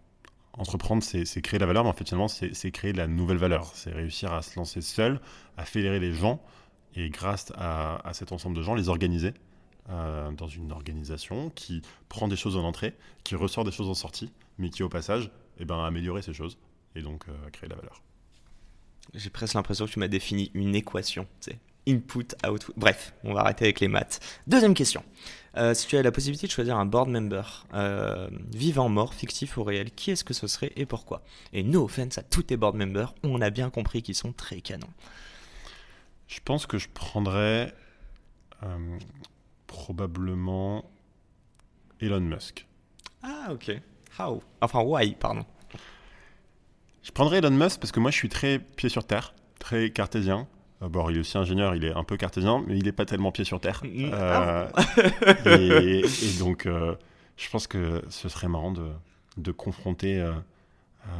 entreprendre, 0.52 1.02
c'est 1.02 1.42
créer 1.42 1.58
de 1.58 1.62
la 1.62 1.66
valeur, 1.66 1.84
mais 1.84 1.90
en 1.90 1.92
fait, 1.92 2.04
finalement, 2.04 2.28
c'est 2.28 2.70
créer 2.70 2.92
de 2.92 2.98
la 2.98 3.06
nouvelle 3.06 3.38
valeur. 3.38 3.70
C'est 3.74 3.92
réussir 3.92 4.32
à 4.32 4.42
se 4.42 4.56
lancer 4.56 4.80
seul, 4.80 5.20
à 5.56 5.64
fédérer 5.64 6.00
les 6.00 6.12
gens, 6.12 6.42
et 6.94 7.08
grâce 7.10 7.52
à, 7.56 8.10
cet 8.12 8.32
ensemble 8.32 8.56
de 8.56 8.62
gens, 8.62 8.74
les 8.74 8.88
organiser 8.88 9.32
euh, 9.88 10.30
dans 10.32 10.48
une 10.48 10.72
organisation 10.72 11.50
qui 11.50 11.82
prend 12.08 12.28
des 12.28 12.36
choses 12.36 12.56
en 12.56 12.64
entrée, 12.64 12.94
qui 13.24 13.34
ressort 13.36 13.64
des 13.64 13.70
choses 13.70 13.88
en 13.88 13.94
sortie, 13.94 14.32
mais 14.58 14.70
qui, 14.70 14.82
au 14.82 14.88
passage, 14.88 15.30
eh 15.58 15.64
ben, 15.64 15.78
a 15.78 15.86
amélioré 15.86 16.22
ces 16.22 16.32
choses, 16.32 16.58
et 16.94 17.02
donc 17.02 17.24
euh, 17.28 17.50
créé 17.50 17.68
de 17.68 17.74
la 17.74 17.80
valeur. 17.80 18.02
J'ai 19.14 19.30
presque 19.30 19.54
l'impression 19.54 19.86
que 19.86 19.90
tu 19.90 19.98
m'as 19.98 20.08
défini 20.08 20.50
une 20.54 20.74
équation, 20.74 21.26
tu 21.40 21.52
sais. 21.52 21.58
Input, 21.88 22.26
output. 22.46 22.72
Bref, 22.76 23.14
on 23.24 23.32
va 23.32 23.40
arrêter 23.40 23.64
avec 23.64 23.80
les 23.80 23.88
maths. 23.88 24.20
Deuxième 24.46 24.74
question. 24.74 25.02
Euh, 25.56 25.74
si 25.74 25.88
tu 25.88 25.96
as 25.96 26.02
la 26.02 26.12
possibilité 26.12 26.46
de 26.46 26.52
choisir 26.52 26.76
un 26.78 26.86
board 26.86 27.08
member, 27.08 27.66
euh, 27.74 28.28
vivant, 28.54 28.88
mort, 28.88 29.14
fictif 29.14 29.56
ou 29.56 29.64
réel, 29.64 29.90
qui 29.90 30.12
est-ce 30.12 30.22
que 30.22 30.34
ce 30.34 30.46
serait 30.46 30.72
et 30.76 30.86
pourquoi? 30.86 31.22
Et 31.52 31.62
no 31.62 31.84
offense 31.84 32.18
à 32.18 32.22
tous 32.22 32.44
tes 32.44 32.56
board 32.56 32.76
members, 32.76 33.14
on 33.24 33.40
a 33.40 33.50
bien 33.50 33.70
compris 33.70 34.02
qu'ils 34.02 34.14
sont 34.14 34.32
très 34.32 34.60
canons. 34.60 34.90
Je 36.28 36.38
pense 36.44 36.66
que 36.66 36.78
je 36.78 36.88
prendrais 36.88 37.74
euh, 38.62 38.98
probablement 39.66 40.88
Elon 42.00 42.20
Musk. 42.20 42.66
Ah, 43.22 43.48
ok. 43.50 43.72
How? 44.18 44.42
Enfin, 44.60 44.82
why, 44.82 45.14
pardon. 45.14 45.44
Je 47.02 47.10
prendrais 47.10 47.38
Elon 47.38 47.50
Musk 47.50 47.80
parce 47.80 47.90
que 47.90 47.98
moi 47.98 48.12
je 48.12 48.16
suis 48.16 48.28
très 48.28 48.58
pied 48.60 48.88
sur 48.88 49.04
terre, 49.04 49.34
très 49.58 49.90
cartésien. 49.90 50.46
Bon, 50.81 51.11
il 51.11 51.16
est 51.19 51.21
aussi 51.21 51.37
ingénieur, 51.37 51.75
il 51.77 51.85
est 51.85 51.93
un 51.93 52.05
peu 52.05 52.16
cartésien, 52.16 52.64
mais 52.66 52.79
il 52.79 52.85
n'est 52.85 52.93
pas 52.93 53.05
tellement 53.05 53.33
pied 53.33 53.45
sur 53.45 53.61
terre. 53.61 53.83
Mm, 53.85 54.11
Euh, 54.14 54.66
et, 55.45 56.01
et 56.25 56.38
donc, 56.38 56.64
euh, 56.66 56.95
je 57.37 57.49
pense 57.51 57.66
que 57.66 58.03
ce 58.09 58.29
serait 58.31 58.49
marrant 58.49 58.73
de, 58.73 58.88
de 59.37 59.53
confronter 59.53 60.19
euh, 60.19 60.33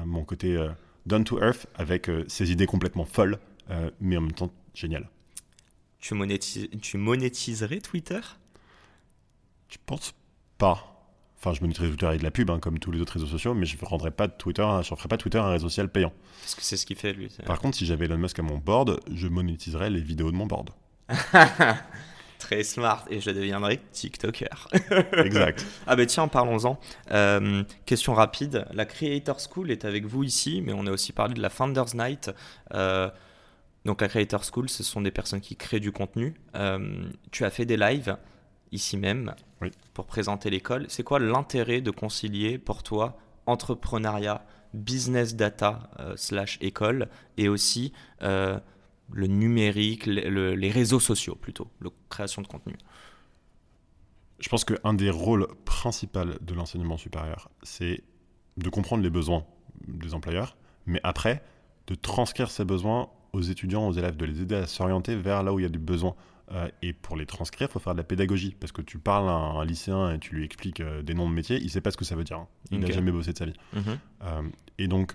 mon 0.07 0.25
côté 0.25 0.57
down 1.07 1.25
to 1.25 1.41
earth 1.43 1.67
avec 1.75 2.11
ses 2.29 2.53
idées 2.53 2.67
complètement 2.67 3.05
folles, 3.05 3.39
mais 4.01 4.17
en 4.17 4.23
même 4.23 4.33
temps 4.33 4.51
géniales. 4.75 5.09
Tu, 6.01 6.15
monétis- 6.15 6.71
tu 6.81 6.97
monétiserais 6.99 7.81
Twitter? 7.81 8.21
Je 9.69 9.77
pense 9.87 10.15
pas. 10.59 11.00
Enfin, 11.41 11.55
je 11.55 11.63
monétiserai 11.63 11.89
Twitter 11.89 12.07
avec 12.07 12.19
de 12.19 12.25
la 12.25 12.31
pub, 12.31 12.51
hein, 12.51 12.59
comme 12.61 12.79
tous 12.79 12.91
les 12.91 13.01
autres 13.01 13.15
réseaux 13.15 13.27
sociaux, 13.27 13.55
mais 13.55 13.65
je 13.65 13.75
ne 13.81 13.85
rendrai 13.87 14.11
pas 14.11 14.29
Twitter, 14.29 14.67
je 14.83 14.95
ferai 14.95 15.09
pas 15.09 15.17
Twitter 15.17 15.39
un 15.39 15.49
réseau 15.49 15.71
social 15.71 15.89
payant. 15.89 16.13
Parce 16.43 16.55
que 16.55 16.63
c'est 16.63 16.77
ce 16.77 16.85
qu'il 16.85 16.97
fait, 16.97 17.15
lui. 17.15 17.29
Par 17.47 17.59
contre, 17.61 17.79
si 17.79 17.87
j'avais 17.87 18.05
Elon 18.05 18.19
Musk 18.19 18.39
à 18.39 18.43
mon 18.43 18.59
board, 18.59 19.01
je 19.11 19.27
monétiserais 19.27 19.89
les 19.89 20.03
vidéos 20.03 20.31
de 20.31 20.37
mon 20.37 20.45
board. 20.45 20.69
Très 22.39 22.63
smart. 22.63 23.07
Et 23.09 23.23
je 23.23 23.31
deviendrai 23.31 23.81
TikToker. 23.91 24.69
Exact. 25.13 25.65
Ah 25.87 25.97
ben 25.97 26.07
tiens, 26.07 26.29
parlons-en. 26.29 26.79
Euh, 27.11 27.63
question 27.87 28.13
rapide. 28.13 28.67
La 28.73 28.85
Creator 28.85 29.39
School 29.41 29.71
est 29.71 29.87
avec 29.87 30.05
vous 30.05 30.25
ici, 30.25 30.63
mais 30.63 30.75
on 30.75 30.87
a 30.87 30.91
aussi 30.91 31.13
parlé 31.13 31.35
de 31.35 31.41
la 31.41 31.51
Founders 31.51 31.95
Night. 31.95 32.31
Euh, 32.75 33.11
donc 33.87 34.03
la 34.03 34.09
Creator 34.09 34.43
School, 34.45 34.69
ce 34.69 34.83
sont 34.83 35.01
des 35.01 35.11
personnes 35.11 35.41
qui 35.41 35.57
créent 35.57 35.81
du 35.81 35.93
contenu. 35.93 36.35
Euh, 36.55 37.05
tu 37.31 37.45
as 37.45 37.51
fait 37.51 37.65
des 37.65 37.79
lives 37.79 38.17
ici 38.73 38.97
même 38.97 39.35
Oui. 39.61 39.71
pour 39.95 40.07
présenter 40.07 40.51
l'école. 40.51 40.87
C'est 40.89 41.03
quoi 41.03 41.19
l'intérêt 41.19 41.81
de 41.81 41.91
concilier 41.91 42.59
pour 42.59 42.83
toi 42.83 43.19
entrepreneuriat, 43.47 44.45
business 44.75 45.35
data 45.35 45.91
euh, 45.99 46.15
slash 46.17 46.59
école 46.61 47.09
et 47.37 47.49
aussi 47.49 47.93
euh, 48.23 48.59
le 49.13 49.27
numérique, 49.27 50.07
le- 50.07 50.29
le- 50.29 50.55
les 50.55 50.71
réseaux 50.71 51.01
sociaux 51.01 51.35
plutôt, 51.35 51.69
la 51.81 51.91
création 52.09 52.43
de 52.43 52.47
contenu? 52.47 52.77
Je 54.39 54.49
pense 54.49 54.65
qu'un 54.65 54.95
des 54.95 55.11
rôles 55.11 55.47
principaux 55.65 56.25
de 56.25 56.55
l'enseignement 56.55 56.97
supérieur, 56.97 57.51
c'est 57.63 58.03
de 58.57 58.69
comprendre 58.71 59.03
les 59.03 59.11
besoins 59.11 59.45
des 59.87 60.15
employeurs, 60.15 60.57
mais 60.87 61.01
après, 61.03 61.43
de 61.89 61.95
transcrire 61.95 62.51
ces 62.51 62.65
besoins 62.65 63.11
aux 63.33 63.43
étudiants, 63.43 63.87
aux 63.89 63.93
élèves, 63.93 64.17
de 64.17 64.25
les 64.25 64.41
aider 64.43 64.55
à 64.55 64.67
s'orienter 64.67 65.15
vers 65.17 65.43
là 65.43 65.53
où 65.53 65.59
il 65.59 65.63
y 65.63 65.67
a 65.67 65.71
du 65.71 65.79
besoin. 65.79 66.15
Euh, 66.53 66.69
et 66.83 66.93
pour 66.93 67.17
les 67.17 67.27
transcrire, 67.27 67.69
il 67.69 67.73
faut 67.73 67.79
faire 67.79 67.95
de 67.95 67.99
la 67.99 68.05
pédagogie, 68.05 68.57
parce 68.59 68.73
que 68.73 68.83
tu 68.83 68.99
parles 68.99 69.29
à 69.29 69.33
un, 69.33 69.65
lycéen 69.65 70.13
et 70.13 70.19
tu 70.19 70.35
lui 70.35 70.45
expliques 70.45 70.81
euh, 70.81 71.03
des 71.03 71.15
noms 71.15 71.29
de 71.29 71.35
métiers, 71.35 71.59
il 71.59 71.65
ne 71.65 71.71
sait 71.71 71.81
pas 71.81 71.91
ce 71.91 71.97
que 71.97 72.05
ça 72.05 72.17
veut 72.17 72.25
dire. 72.25 72.39
hein. 72.39 72.49
Il 72.71 72.81
n'a 72.81 72.91
jamais 72.91 73.13
bossé 73.13 73.33
de 73.33 73.39
sa 73.39 73.47
vie. 73.47 73.55
Mhm. 73.73 73.99
Euh, 74.23 74.43
et 74.79 74.89
donc, 74.89 75.13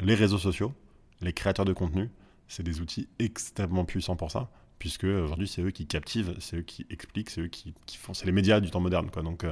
les 0.00 0.14
réseaux 0.14 0.38
sociaux, 0.38 0.74
les 1.20 1.32
créateurs 1.32 1.64
de 1.64 1.72
contenu, 1.72 2.10
c'est 2.48 2.62
des 2.62 2.80
outils 2.80 3.08
extrêmement 3.18 3.84
puissants 3.84 4.16
pour 4.16 4.30
ça, 4.30 4.50
puisque 4.78 5.04
aujourd'hui, 5.04 5.46
c'est 5.46 5.62
eux 5.62 5.70
qui 5.70 5.86
captivent, 5.86 6.34
c'est 6.40 6.56
eux 6.56 6.62
qui 6.62 6.86
expliquent, 6.90 7.30
c'est 7.30 7.42
eux 7.42 7.48
qui, 7.48 7.74
qui 7.86 7.96
font. 7.96 8.12
C'est 8.12 8.26
les 8.26 8.32
médias 8.32 8.60
du 8.60 8.70
temps 8.70 8.80
moderne. 8.80 9.10
Quoi. 9.10 9.22
Donc, 9.22 9.46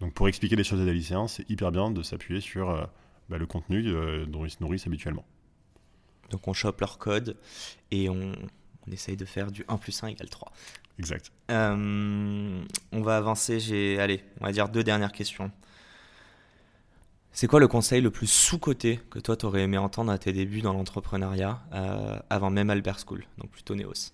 donc, 0.00 0.12
pour 0.14 0.28
expliquer 0.28 0.56
les 0.56 0.64
choses 0.64 0.80
à 0.80 0.84
des 0.84 0.92
lycéens, 0.92 1.28
c'est 1.28 1.48
hyper 1.48 1.70
bien 1.70 1.90
de 1.90 2.02
s'appuyer 2.02 2.40
sur 2.40 2.88
bah, 3.28 3.38
le 3.38 3.46
contenu 3.46 3.84
dont 4.26 4.44
ils 4.44 4.50
se 4.50 4.58
nourrissent 4.60 4.86
habituellement. 4.86 5.24
Donc 6.30 6.48
on 6.48 6.52
chope 6.52 6.80
leur 6.80 6.98
code 6.98 7.36
et 7.92 8.08
on, 8.08 8.32
on 8.88 8.92
essaye 8.92 9.16
de 9.16 9.24
faire 9.24 9.50
du 9.50 9.64
1 9.68 9.76
plus 9.78 10.02
1 10.02 10.08
égale 10.08 10.28
3. 10.28 10.52
Exact. 10.98 11.30
Euh, 11.50 12.64
on 12.92 13.02
va 13.02 13.16
avancer, 13.16 13.60
j'ai, 13.60 13.98
allez, 14.00 14.22
on 14.40 14.46
va 14.46 14.52
dire 14.52 14.68
deux 14.68 14.82
dernières 14.82 15.12
questions. 15.12 15.50
C'est 17.32 17.48
quoi 17.48 17.60
le 17.60 17.68
conseil 17.68 18.00
le 18.00 18.10
plus 18.10 18.28
sous-coté 18.28 18.98
que 19.10 19.18
toi 19.18 19.36
t'aurais 19.36 19.60
aimé 19.60 19.76
entendre 19.76 20.10
à 20.10 20.16
tes 20.16 20.32
débuts 20.32 20.62
dans 20.62 20.72
l'entrepreneuriat 20.72 21.60
euh, 21.74 22.18
avant 22.30 22.48
même 22.48 22.70
Albert 22.70 22.98
School, 23.06 23.26
donc 23.36 23.50
plutôt 23.50 23.74
Neos 23.74 24.10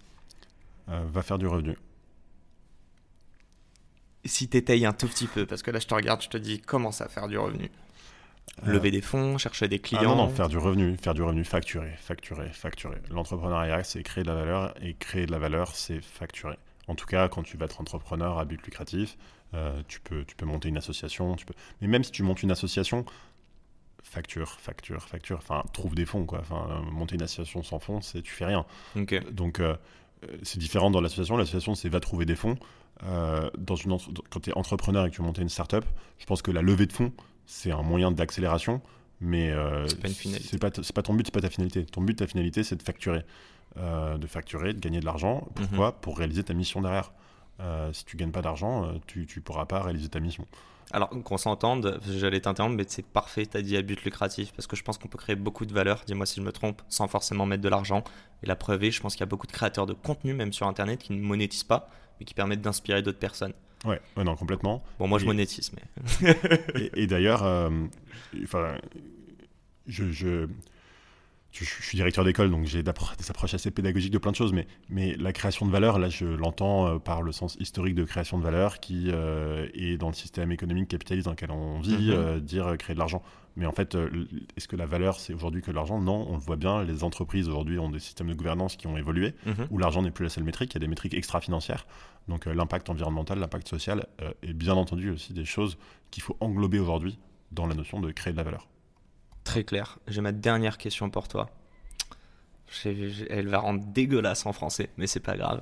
Euh, 0.89 1.05
va 1.13 1.23
faire 1.23 1.39
du 1.39 1.47
revenu. 1.47 1.77
Si 4.25 4.49
t'étayes 4.49 4.87
un 4.87 4.93
tout 4.93 5.07
petit 5.07 5.29
peu, 5.29 5.47
parce 5.47 5.63
que 5.63 5.71
là 5.71 5.79
je 5.79 5.87
te 5.87 5.95
regarde, 5.95 6.21
je 6.21 6.31
te 6.31 6.37
dis 6.37 6.61
commence 6.61 7.01
à 7.01 7.09
faire 7.09 7.29
du 7.29 7.39
revenu. 7.39 7.71
Lever 8.65 8.91
des 8.91 9.01
fonds, 9.01 9.39
chercher 9.39 9.67
des 9.67 9.77
Ah 9.83 9.87
clients. 9.87 10.15
non, 10.17 10.27
non, 10.27 10.29
faire 10.29 10.49
du 10.49 10.59
revenu, 10.59 10.97
faire 10.97 11.15
du 11.15 11.23
revenu 11.23 11.43
facturé, 11.45 11.91
facturé, 11.99 12.49
facturé. 12.51 12.97
L'entrepreneuriat, 13.11 13.83
c'est 13.83 14.03
créer 14.03 14.23
de 14.25 14.29
la 14.29 14.35
valeur, 14.35 14.75
et 14.83 14.95
créer 14.95 15.27
de 15.27 15.33
la 15.33 15.39
valeur, 15.39 15.75
c'est 15.75 16.01
facturer. 16.01 16.59
En 16.87 16.95
tout 16.95 17.07
cas, 17.07 17.29
quand 17.29 17.43
tu 17.43 17.57
vas 17.57 17.65
être 17.65 17.81
entrepreneur 17.81 18.39
à 18.39 18.45
but 18.45 18.63
lucratif, 18.65 19.17
euh, 19.55 19.83
tu, 19.89 20.01
peux, 20.01 20.25
tu 20.25 20.37
peux 20.37 20.47
monter 20.47 20.69
une 20.69 20.77
association, 20.77 21.35
tu 21.37 21.47
peux... 21.47 21.55
mais 21.81 21.89
même 21.89 22.05
si 22.05 22.11
tu 22.13 22.23
montes 22.23 22.43
une 22.43 22.51
association, 22.51 23.05
facture, 24.03 24.51
facture, 24.61 25.03
facture, 25.09 25.39
enfin, 25.39 25.63
trouve 25.73 25.95
des 25.95 26.05
fonds, 26.05 26.27
quoi. 26.27 26.41
Enfin, 26.41 26.67
euh, 26.71 26.91
monter 26.91 27.15
une 27.15 27.23
association 27.23 27.63
sans 27.63 27.79
fonds, 27.79 28.01
c'est 28.01 28.23
tu 28.23 28.33
fais 28.33 28.45
rien. 28.45 28.65
Donc, 29.31 29.61
euh, 29.61 29.77
euh, 30.25 30.37
c'est 30.43 30.59
différent 30.59 30.91
dans 30.91 31.01
l'association. 31.01 31.37
L'association, 31.37 31.75
c'est 31.75 31.89
va 31.89 32.01
trouver 32.01 32.25
des 32.27 32.37
fonds. 32.37 32.57
Euh, 33.05 33.51
dans 33.59 33.77
une 33.77 33.93
entre- 33.93 34.11
Quand 34.31 34.41
tu 34.41 34.51
es 34.51 34.53
entrepreneur 34.57 35.07
et 35.07 35.11
que 35.11 35.15
tu 35.17 35.21
veux 35.23 35.27
monter 35.27 35.43
une 35.43 35.49
startup, 35.49 35.85
je 36.19 36.27
pense 36.27 36.43
que 36.43 36.51
la 36.51 36.63
levée 36.63 36.87
de 36.87 36.93
fonds, 36.93 37.13
c'est 37.47 37.71
un 37.73 37.83
moyen 37.83 38.11
d'accélération, 38.11 38.81
mais 39.21 39.51
euh, 39.51 39.87
C'est 39.89 40.59
pas 40.59 40.71
pas, 40.71 40.83
pas 40.95 41.03
ton 41.03 41.15
but, 41.15 41.27
c'est 41.27 41.35
pas 41.35 41.41
ta 41.41 41.51
finalité. 41.51 41.85
Ton 41.85 42.03
but, 42.03 42.15
ta 42.17 42.27
finalité, 42.27 42.63
c'est 42.65 42.77
de 42.77 42.83
facturer. 42.83 43.25
Euh, 43.79 44.19
de 44.19 44.27
facturer, 44.27 44.75
de 44.75 44.81
gagner 44.81 45.01
de 45.01 45.07
l'argent. 45.07 45.49
Pourquoi 45.55 45.93
Mhm. 45.93 45.97
Pour 46.03 46.19
réaliser 46.19 46.45
ta 46.45 46.53
mission 46.55 46.83
derrière. 46.83 47.13
Euh, 47.61 47.93
si 47.93 48.05
tu 48.05 48.17
gagnes 48.17 48.33
pas 48.33 48.43
d'argent, 48.43 48.93
tu, 49.07 49.27
tu 49.27 49.41
pourras 49.41 49.65
pas 49.67 49.83
réaliser 49.83 50.09
ta 50.09 50.21
mission. 50.21 50.47
Alors 50.91 51.09
qu'on 51.09 51.39
s'entende, 51.39 52.01
j'allais 52.07 52.41
t'interrompre, 52.41 52.77
mais 52.77 52.85
c'est 52.87 53.05
parfait, 53.05 53.47
t'as 53.47 53.63
dit 53.63 53.77
à 53.79 53.83
but 53.83 54.03
lucratif, 54.05 54.53
parce 54.53 54.67
que 54.67 54.77
je 54.77 54.83
pense 54.83 54.99
qu'on 54.99 55.09
peut 55.09 55.17
créer 55.17 55.37
beaucoup 55.37 55.65
de 55.65 55.73
valeur, 55.73 56.03
dis-moi 56.07 56.27
si 56.27 56.37
je 56.37 56.43
me 56.45 56.53
trompe, 56.53 56.83
sans 56.91 57.09
forcément 57.09 57.47
mettre 57.47 57.63
de 57.63 57.69
l'argent. 57.71 58.05
Et 58.43 58.47
la 58.47 58.57
preuve 58.57 58.85
est, 58.85 58.91
je 58.91 59.01
pense 59.01 59.15
qu'il 59.15 59.21
y 59.21 59.23
a 59.23 59.27
beaucoup 59.27 59.47
de 59.47 59.53
créateurs 59.53 59.87
de 59.87 59.95
contenu, 59.95 60.35
même 60.35 60.53
sur 60.53 60.67
Internet, 60.67 61.01
qui 61.01 61.15
ne 61.15 61.23
monétisent 61.23 61.65
pas, 61.65 61.89
mais 62.19 62.27
qui 62.27 62.35
permettent 62.35 62.61
d'inspirer 62.61 63.01
d'autres 63.01 63.19
personnes. 63.19 63.55
Ouais, 63.85 64.01
ouais, 64.17 64.25
non, 64.25 64.37
complètement. 64.37 64.83
Bon, 64.99 65.09
moi 65.09 65.19
je 65.19 65.25
Et- 65.25 65.27
monétise, 65.27 65.73
mais... 65.73 66.31
et, 66.81 67.03
et 67.03 67.07
d'ailleurs, 67.07 67.43
euh, 67.43 67.69
enfin, 68.45 68.77
je, 69.87 70.11
je, 70.13 70.47
je, 71.53 71.65
suis 71.65 71.97
directeur 71.97 72.25
d'école, 72.25 72.51
donc 72.51 72.67
j'ai 72.67 72.83
des 72.83 72.91
approches 72.91 73.55
assez 73.55 73.71
pédagogiques 73.71 74.13
de 74.13 74.19
plein 74.19 74.31
de 74.31 74.37
choses, 74.37 74.53
mais, 74.53 74.67
mais 74.89 75.15
la 75.17 75.33
création 75.33 75.67
de 75.67 75.71
valeur, 75.71 75.99
là, 75.99 76.09
je 76.09 76.25
l'entends 76.25 76.87
euh, 76.87 76.99
par 76.99 77.23
le 77.23 77.31
sens 77.31 77.57
historique 77.61 77.95
de 77.95 78.05
création 78.05 78.39
de 78.39 78.43
valeur 78.43 78.81
qui 78.81 79.11
euh, 79.11 79.69
est 79.75 79.99
dans 79.99 80.09
le 80.09 80.15
système 80.15 80.51
économique 80.51 80.89
capitaliste 80.89 81.27
dans 81.27 81.33
lequel 81.33 81.51
on 81.51 81.81
vit, 81.81 82.09
mhm. 82.09 82.15
euh, 82.15 82.41
dire 82.41 82.77
créer 82.79 82.95
de 82.95 82.99
l'argent. 82.99 83.23
Mais 83.57 83.67
en 83.67 83.73
fait, 83.73 83.99
est-ce 84.57 84.67
que 84.67 84.77
la 84.77 84.87
valeur, 84.87 85.21
c'est 85.21 85.35
aujourd'hui 85.35 85.61
que 85.61 85.71
l'argent? 85.71 86.01
Non, 86.01 86.27
on 86.31 86.37
le 86.37 86.41
voit 86.41 86.57
bien, 86.57 86.83
les 86.85 87.05
entreprises 87.05 87.49
aujourd'hui 87.49 87.79
ont 87.79 87.91
des 87.91 87.99
systèmes 87.99 88.29
de 88.29 88.35
gouvernance 88.35 88.77
qui 88.77 88.87
ont 88.87 88.97
évolué, 88.97 89.35
mhm. 89.45 89.67
où 89.71 89.77
l'argent 89.77 90.01
n'est 90.01 90.11
plus 90.11 90.23
la 90.23 90.31
seule 90.31 90.45
métrique, 90.45 90.73
il 90.73 90.77
y 90.77 90.79
a 90.79 90.81
des 90.81 90.89
métriques 90.89 91.13
extra-financières. 91.13 91.87
Donc 92.29 92.47
l'impact 92.47 92.89
environnemental, 92.89 93.39
l'impact 93.39 93.69
social, 93.69 94.07
et 94.43 94.55
bien 94.55 94.73
entendu 94.73 95.11
aussi 95.11 95.35
des 95.35 95.45
choses 95.45 95.77
qu'il 96.11 96.23
faut 96.23 96.37
englober 96.41 96.79
aujourd'hui 96.79 97.19
dans 97.51 97.67
la 97.67 97.75
notion 97.75 98.01
de 98.01 98.11
créer 98.11 98.33
de 98.33 98.39
la 98.39 98.45
valeur. 98.45 98.69
Très 99.45 99.65
clair. 99.65 99.99
J'ai 100.07 100.21
ma 100.21 100.33
dernière 100.33 100.79
question 100.79 101.11
pour 101.11 101.29
toi. 101.29 101.51
Elle 102.85 103.49
va 103.49 103.59
rendre 103.59 103.85
dégueulasse 103.85 104.47
en 104.47 104.53
français, 104.53 104.91
mais 104.97 105.07
c'est 105.07 105.21
pas 105.21 105.37
grave. 105.37 105.61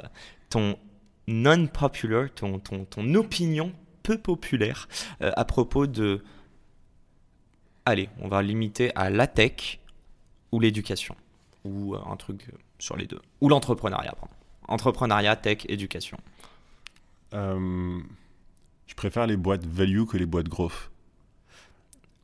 Ton 0.49 0.79
non-popular, 1.27 2.29
ton, 2.35 2.59
ton, 2.59 2.85
ton, 2.85 3.15
opinion 3.15 3.73
peu 4.03 4.19
populaire 4.19 4.89
euh, 5.23 5.33
à 5.37 5.45
propos 5.45 5.87
de. 5.87 6.23
Allez, 7.85 8.09
on 8.21 8.29
va 8.29 8.43
limiter 8.43 8.95
à 8.95 9.11
la 9.11 9.27
tech 9.27 9.81
ou 10.53 10.61
l'éducation. 10.61 11.17
Ou 11.65 11.95
euh, 11.95 12.01
un 12.07 12.17
truc 12.17 12.47
euh, 12.49 12.57
sur 12.79 12.97
les 12.97 13.07
deux. 13.07 13.21
Ou 13.41 13.49
l'entrepreneuriat, 13.49 14.13
pardon. 14.13 14.35
Entrepreneuriat, 14.69 15.37
tech, 15.37 15.65
éducation. 15.69 16.19
je 17.33 18.95
préfère 18.97 19.27
les 19.27 19.37
boîtes 19.37 19.67
value 19.67 20.05
que 20.05 20.17
les 20.17 20.27
boîtes 20.27 20.49
growth. 20.49 20.91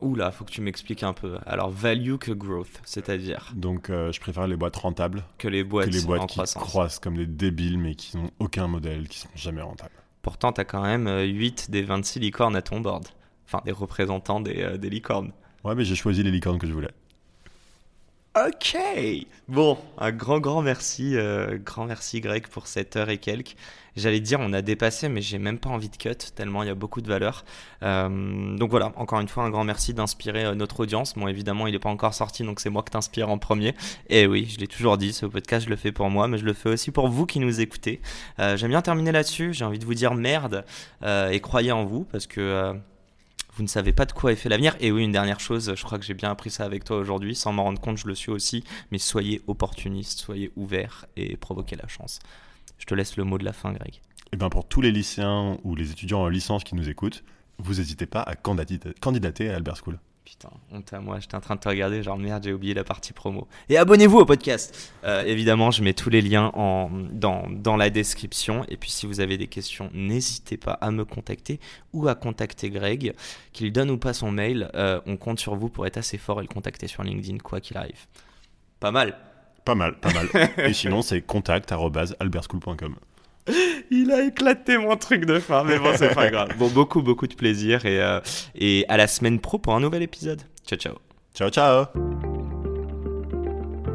Oula, 0.00 0.30
faut 0.30 0.44
que 0.44 0.50
tu 0.50 0.60
m'expliques 0.60 1.02
un 1.02 1.14
peu. 1.14 1.38
Alors, 1.46 1.70
value 1.70 2.16
que 2.16 2.32
growth, 2.32 2.80
c'est-à-dire 2.84 3.52
Donc, 3.54 3.88
euh, 3.88 4.12
je 4.12 4.20
préfère 4.20 4.46
les 4.46 4.56
boîtes 4.56 4.76
rentables 4.76 5.24
que 5.38 5.48
les 5.48 5.64
boîtes, 5.64 5.88
les 5.88 6.02
boîtes 6.02 6.26
qui 6.26 6.40
croissent 6.54 6.98
comme 6.98 7.16
des 7.16 7.26
débiles, 7.26 7.78
mais 7.78 7.94
qui 7.94 8.16
n'ont 8.16 8.30
aucun 8.38 8.66
modèle, 8.66 9.08
qui 9.08 9.18
sont 9.18 9.28
jamais 9.34 9.62
rentables. 9.62 9.94
Pourtant, 10.20 10.52
tu 10.52 10.60
as 10.60 10.64
quand 10.64 10.82
même 10.82 11.08
8 11.08 11.68
euh, 11.68 11.72
des 11.72 11.82
26 11.82 12.20
licornes 12.20 12.56
à 12.56 12.62
ton 12.62 12.80
board. 12.80 13.06
Enfin, 13.46 13.62
des 13.64 13.72
représentants 13.72 14.40
des, 14.40 14.60
euh, 14.60 14.76
des 14.76 14.90
licornes. 14.90 15.32
Ouais, 15.64 15.74
mais 15.74 15.84
j'ai 15.84 15.94
choisi 15.94 16.22
les 16.22 16.30
licornes 16.30 16.58
que 16.58 16.66
je 16.66 16.72
voulais. 16.72 16.90
Ok. 18.36 18.76
Bon, 19.48 19.78
un 19.96 20.12
grand, 20.12 20.40
grand 20.40 20.60
merci, 20.60 21.16
euh, 21.16 21.56
grand 21.56 21.86
merci 21.86 22.20
Greg 22.20 22.46
pour 22.48 22.66
cette 22.66 22.94
heure 22.94 23.08
et 23.08 23.16
quelques. 23.16 23.56
J'allais 23.96 24.20
dire 24.20 24.40
on 24.42 24.52
a 24.52 24.60
dépassé, 24.60 25.08
mais 25.08 25.22
j'ai 25.22 25.38
même 25.38 25.58
pas 25.58 25.70
envie 25.70 25.88
de 25.88 25.96
cut 25.96 26.10
tellement 26.34 26.62
il 26.62 26.66
y 26.66 26.70
a 26.70 26.74
beaucoup 26.74 27.00
de 27.00 27.08
valeur. 27.08 27.46
Euh, 27.82 28.54
donc 28.58 28.68
voilà, 28.68 28.92
encore 28.96 29.20
une 29.20 29.28
fois 29.28 29.44
un 29.44 29.48
grand 29.48 29.64
merci 29.64 29.94
d'inspirer 29.94 30.44
euh, 30.44 30.54
notre 30.54 30.80
audience. 30.80 31.14
Bon 31.14 31.28
évidemment 31.28 31.66
il 31.66 31.72
n'est 31.72 31.78
pas 31.78 31.88
encore 31.88 32.12
sorti, 32.12 32.42
donc 32.42 32.60
c'est 32.60 32.68
moi 32.68 32.82
qui 32.82 32.90
t'inspire 32.90 33.30
en 33.30 33.38
premier. 33.38 33.74
Et 34.10 34.26
oui, 34.26 34.46
je 34.52 34.58
l'ai 34.58 34.66
toujours 34.66 34.98
dit, 34.98 35.14
ce 35.14 35.24
podcast 35.24 35.64
je 35.64 35.70
le 35.70 35.76
fais 35.76 35.92
pour 35.92 36.10
moi, 36.10 36.28
mais 36.28 36.36
je 36.36 36.44
le 36.44 36.52
fais 36.52 36.68
aussi 36.68 36.90
pour 36.90 37.08
vous 37.08 37.24
qui 37.24 37.40
nous 37.40 37.62
écoutez. 37.62 38.02
J'aime 38.38 38.68
bien 38.68 38.82
terminer 38.82 39.12
là-dessus. 39.12 39.54
J'ai 39.54 39.64
envie 39.64 39.78
de 39.78 39.86
vous 39.86 39.94
dire 39.94 40.12
merde 40.14 40.66
et 41.02 41.40
croyez 41.40 41.72
en 41.72 41.86
vous 41.86 42.04
parce 42.04 42.26
que 42.26 42.74
vous 43.56 43.62
ne 43.62 43.68
savez 43.68 43.92
pas 43.92 44.04
de 44.04 44.12
quoi 44.12 44.32
est 44.32 44.36
fait 44.36 44.50
l'avenir. 44.50 44.76
Et 44.80 44.92
oui, 44.92 45.02
une 45.02 45.12
dernière 45.12 45.40
chose, 45.40 45.72
je 45.74 45.82
crois 45.82 45.98
que 45.98 46.04
j'ai 46.04 46.14
bien 46.14 46.30
appris 46.30 46.50
ça 46.50 46.64
avec 46.64 46.84
toi 46.84 46.98
aujourd'hui, 46.98 47.34
sans 47.34 47.52
m'en 47.52 47.64
rendre 47.64 47.80
compte, 47.80 47.96
je 47.96 48.06
le 48.06 48.14
suis 48.14 48.30
aussi, 48.30 48.62
mais 48.90 48.98
soyez 48.98 49.40
opportuniste, 49.46 50.20
soyez 50.20 50.52
ouvert 50.56 51.06
et 51.16 51.36
provoquez 51.38 51.76
la 51.76 51.88
chance. 51.88 52.18
Je 52.78 52.84
te 52.84 52.94
laisse 52.94 53.16
le 53.16 53.24
mot 53.24 53.38
de 53.38 53.44
la 53.44 53.54
fin, 53.54 53.72
Greg. 53.72 53.94
Et 53.94 54.00
eh 54.32 54.36
bien 54.36 54.50
pour 54.50 54.68
tous 54.68 54.82
les 54.82 54.92
lycéens 54.92 55.56
ou 55.64 55.74
les 55.74 55.90
étudiants 55.90 56.20
en 56.20 56.28
licence 56.28 56.64
qui 56.64 56.74
nous 56.74 56.88
écoutent, 56.88 57.24
vous 57.58 57.74
n'hésitez 57.74 58.06
pas 58.06 58.20
à 58.20 58.34
candidater 58.34 59.48
à 59.48 59.56
Albert 59.56 59.76
School. 59.76 59.98
Putain, 60.26 60.50
honte 60.72 60.92
à 60.92 60.98
moi, 60.98 61.20
j'étais 61.20 61.36
en 61.36 61.40
train 61.40 61.54
de 61.54 61.60
te 61.60 61.68
regarder, 61.68 62.02
genre 62.02 62.18
merde, 62.18 62.42
j'ai 62.42 62.52
oublié 62.52 62.74
la 62.74 62.82
partie 62.82 63.12
promo. 63.12 63.46
Et 63.68 63.78
abonnez-vous 63.78 64.18
au 64.18 64.24
podcast 64.24 64.92
euh, 65.04 65.22
Évidemment, 65.22 65.70
je 65.70 65.84
mets 65.84 65.92
tous 65.92 66.10
les 66.10 66.20
liens 66.20 66.50
en, 66.54 66.90
dans, 67.12 67.46
dans 67.48 67.76
la 67.76 67.90
description. 67.90 68.64
Et 68.68 68.76
puis 68.76 68.90
si 68.90 69.06
vous 69.06 69.20
avez 69.20 69.38
des 69.38 69.46
questions, 69.46 69.88
n'hésitez 69.94 70.56
pas 70.56 70.72
à 70.72 70.90
me 70.90 71.04
contacter 71.04 71.60
ou 71.92 72.08
à 72.08 72.16
contacter 72.16 72.70
Greg, 72.70 73.14
qu'il 73.52 73.70
donne 73.70 73.88
ou 73.88 73.98
pas 73.98 74.14
son 74.14 74.32
mail. 74.32 74.68
Euh, 74.74 75.00
on 75.06 75.16
compte 75.16 75.38
sur 75.38 75.54
vous 75.54 75.68
pour 75.68 75.86
être 75.86 75.96
assez 75.96 76.18
fort 76.18 76.40
et 76.40 76.42
le 76.42 76.48
contacter 76.48 76.88
sur 76.88 77.04
LinkedIn, 77.04 77.38
quoi 77.38 77.60
qu'il 77.60 77.76
arrive. 77.76 78.06
Pas 78.80 78.90
mal 78.90 79.16
Pas 79.64 79.76
mal, 79.76 79.94
pas 80.00 80.12
mal. 80.12 80.28
et 80.58 80.72
sinon, 80.72 81.02
c'est 81.02 81.22
contact.albertschool.com. 81.22 82.96
Il 83.90 84.10
a 84.12 84.24
éclaté 84.24 84.78
mon 84.78 84.96
truc 84.96 85.24
de 85.24 85.38
fin, 85.38 85.64
mais 85.64 85.78
bon, 85.78 85.92
c'est 85.96 86.14
pas 86.14 86.30
grave. 86.30 86.50
Bon, 86.58 86.68
beaucoup, 86.68 87.02
beaucoup 87.02 87.26
de 87.26 87.34
plaisir 87.34 87.86
et, 87.86 88.00
euh, 88.02 88.20
et 88.54 88.84
à 88.88 88.96
la 88.96 89.06
semaine 89.06 89.40
pro 89.40 89.58
pour 89.58 89.74
un 89.74 89.80
nouvel 89.80 90.02
épisode. 90.02 90.42
Ciao, 90.66 90.78
ciao. 90.78 90.94
Ciao, 91.34 91.50
ciao. 91.50 91.86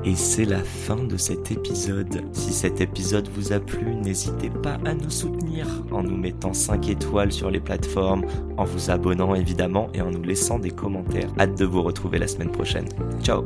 Et 0.04 0.16
c'est 0.16 0.46
la 0.46 0.64
fin 0.64 0.96
de 0.96 1.16
cet 1.16 1.52
épisode. 1.52 2.24
Si 2.34 2.54
cet 2.54 2.82
épisode 2.82 3.30
vous 3.36 3.54
a 3.54 3.60
plu, 3.60 3.94
n'hésitez 3.94 4.50
pas 4.50 4.80
à 4.84 4.94
nous 4.96 5.12
soutenir 5.12 5.68
en 5.92 6.02
nous 6.02 6.18
mettant 6.18 6.54
5 6.54 6.90
étoiles 6.90 7.32
sur 7.32 7.52
les 7.52 7.60
plateformes, 7.60 8.26
en 8.58 8.64
vous 8.64 8.90
abonnant 8.90 9.36
évidemment 9.36 9.90
et 9.94 10.02
en 10.02 10.10
nous 10.10 10.24
laissant 10.24 10.58
des 10.58 10.72
commentaires. 10.72 11.30
Hâte 11.40 11.58
de 11.58 11.66
vous 11.66 11.84
retrouver 11.84 12.18
la 12.18 12.28
semaine 12.28 12.52
prochaine. 12.52 12.90
Ciao 13.22 13.44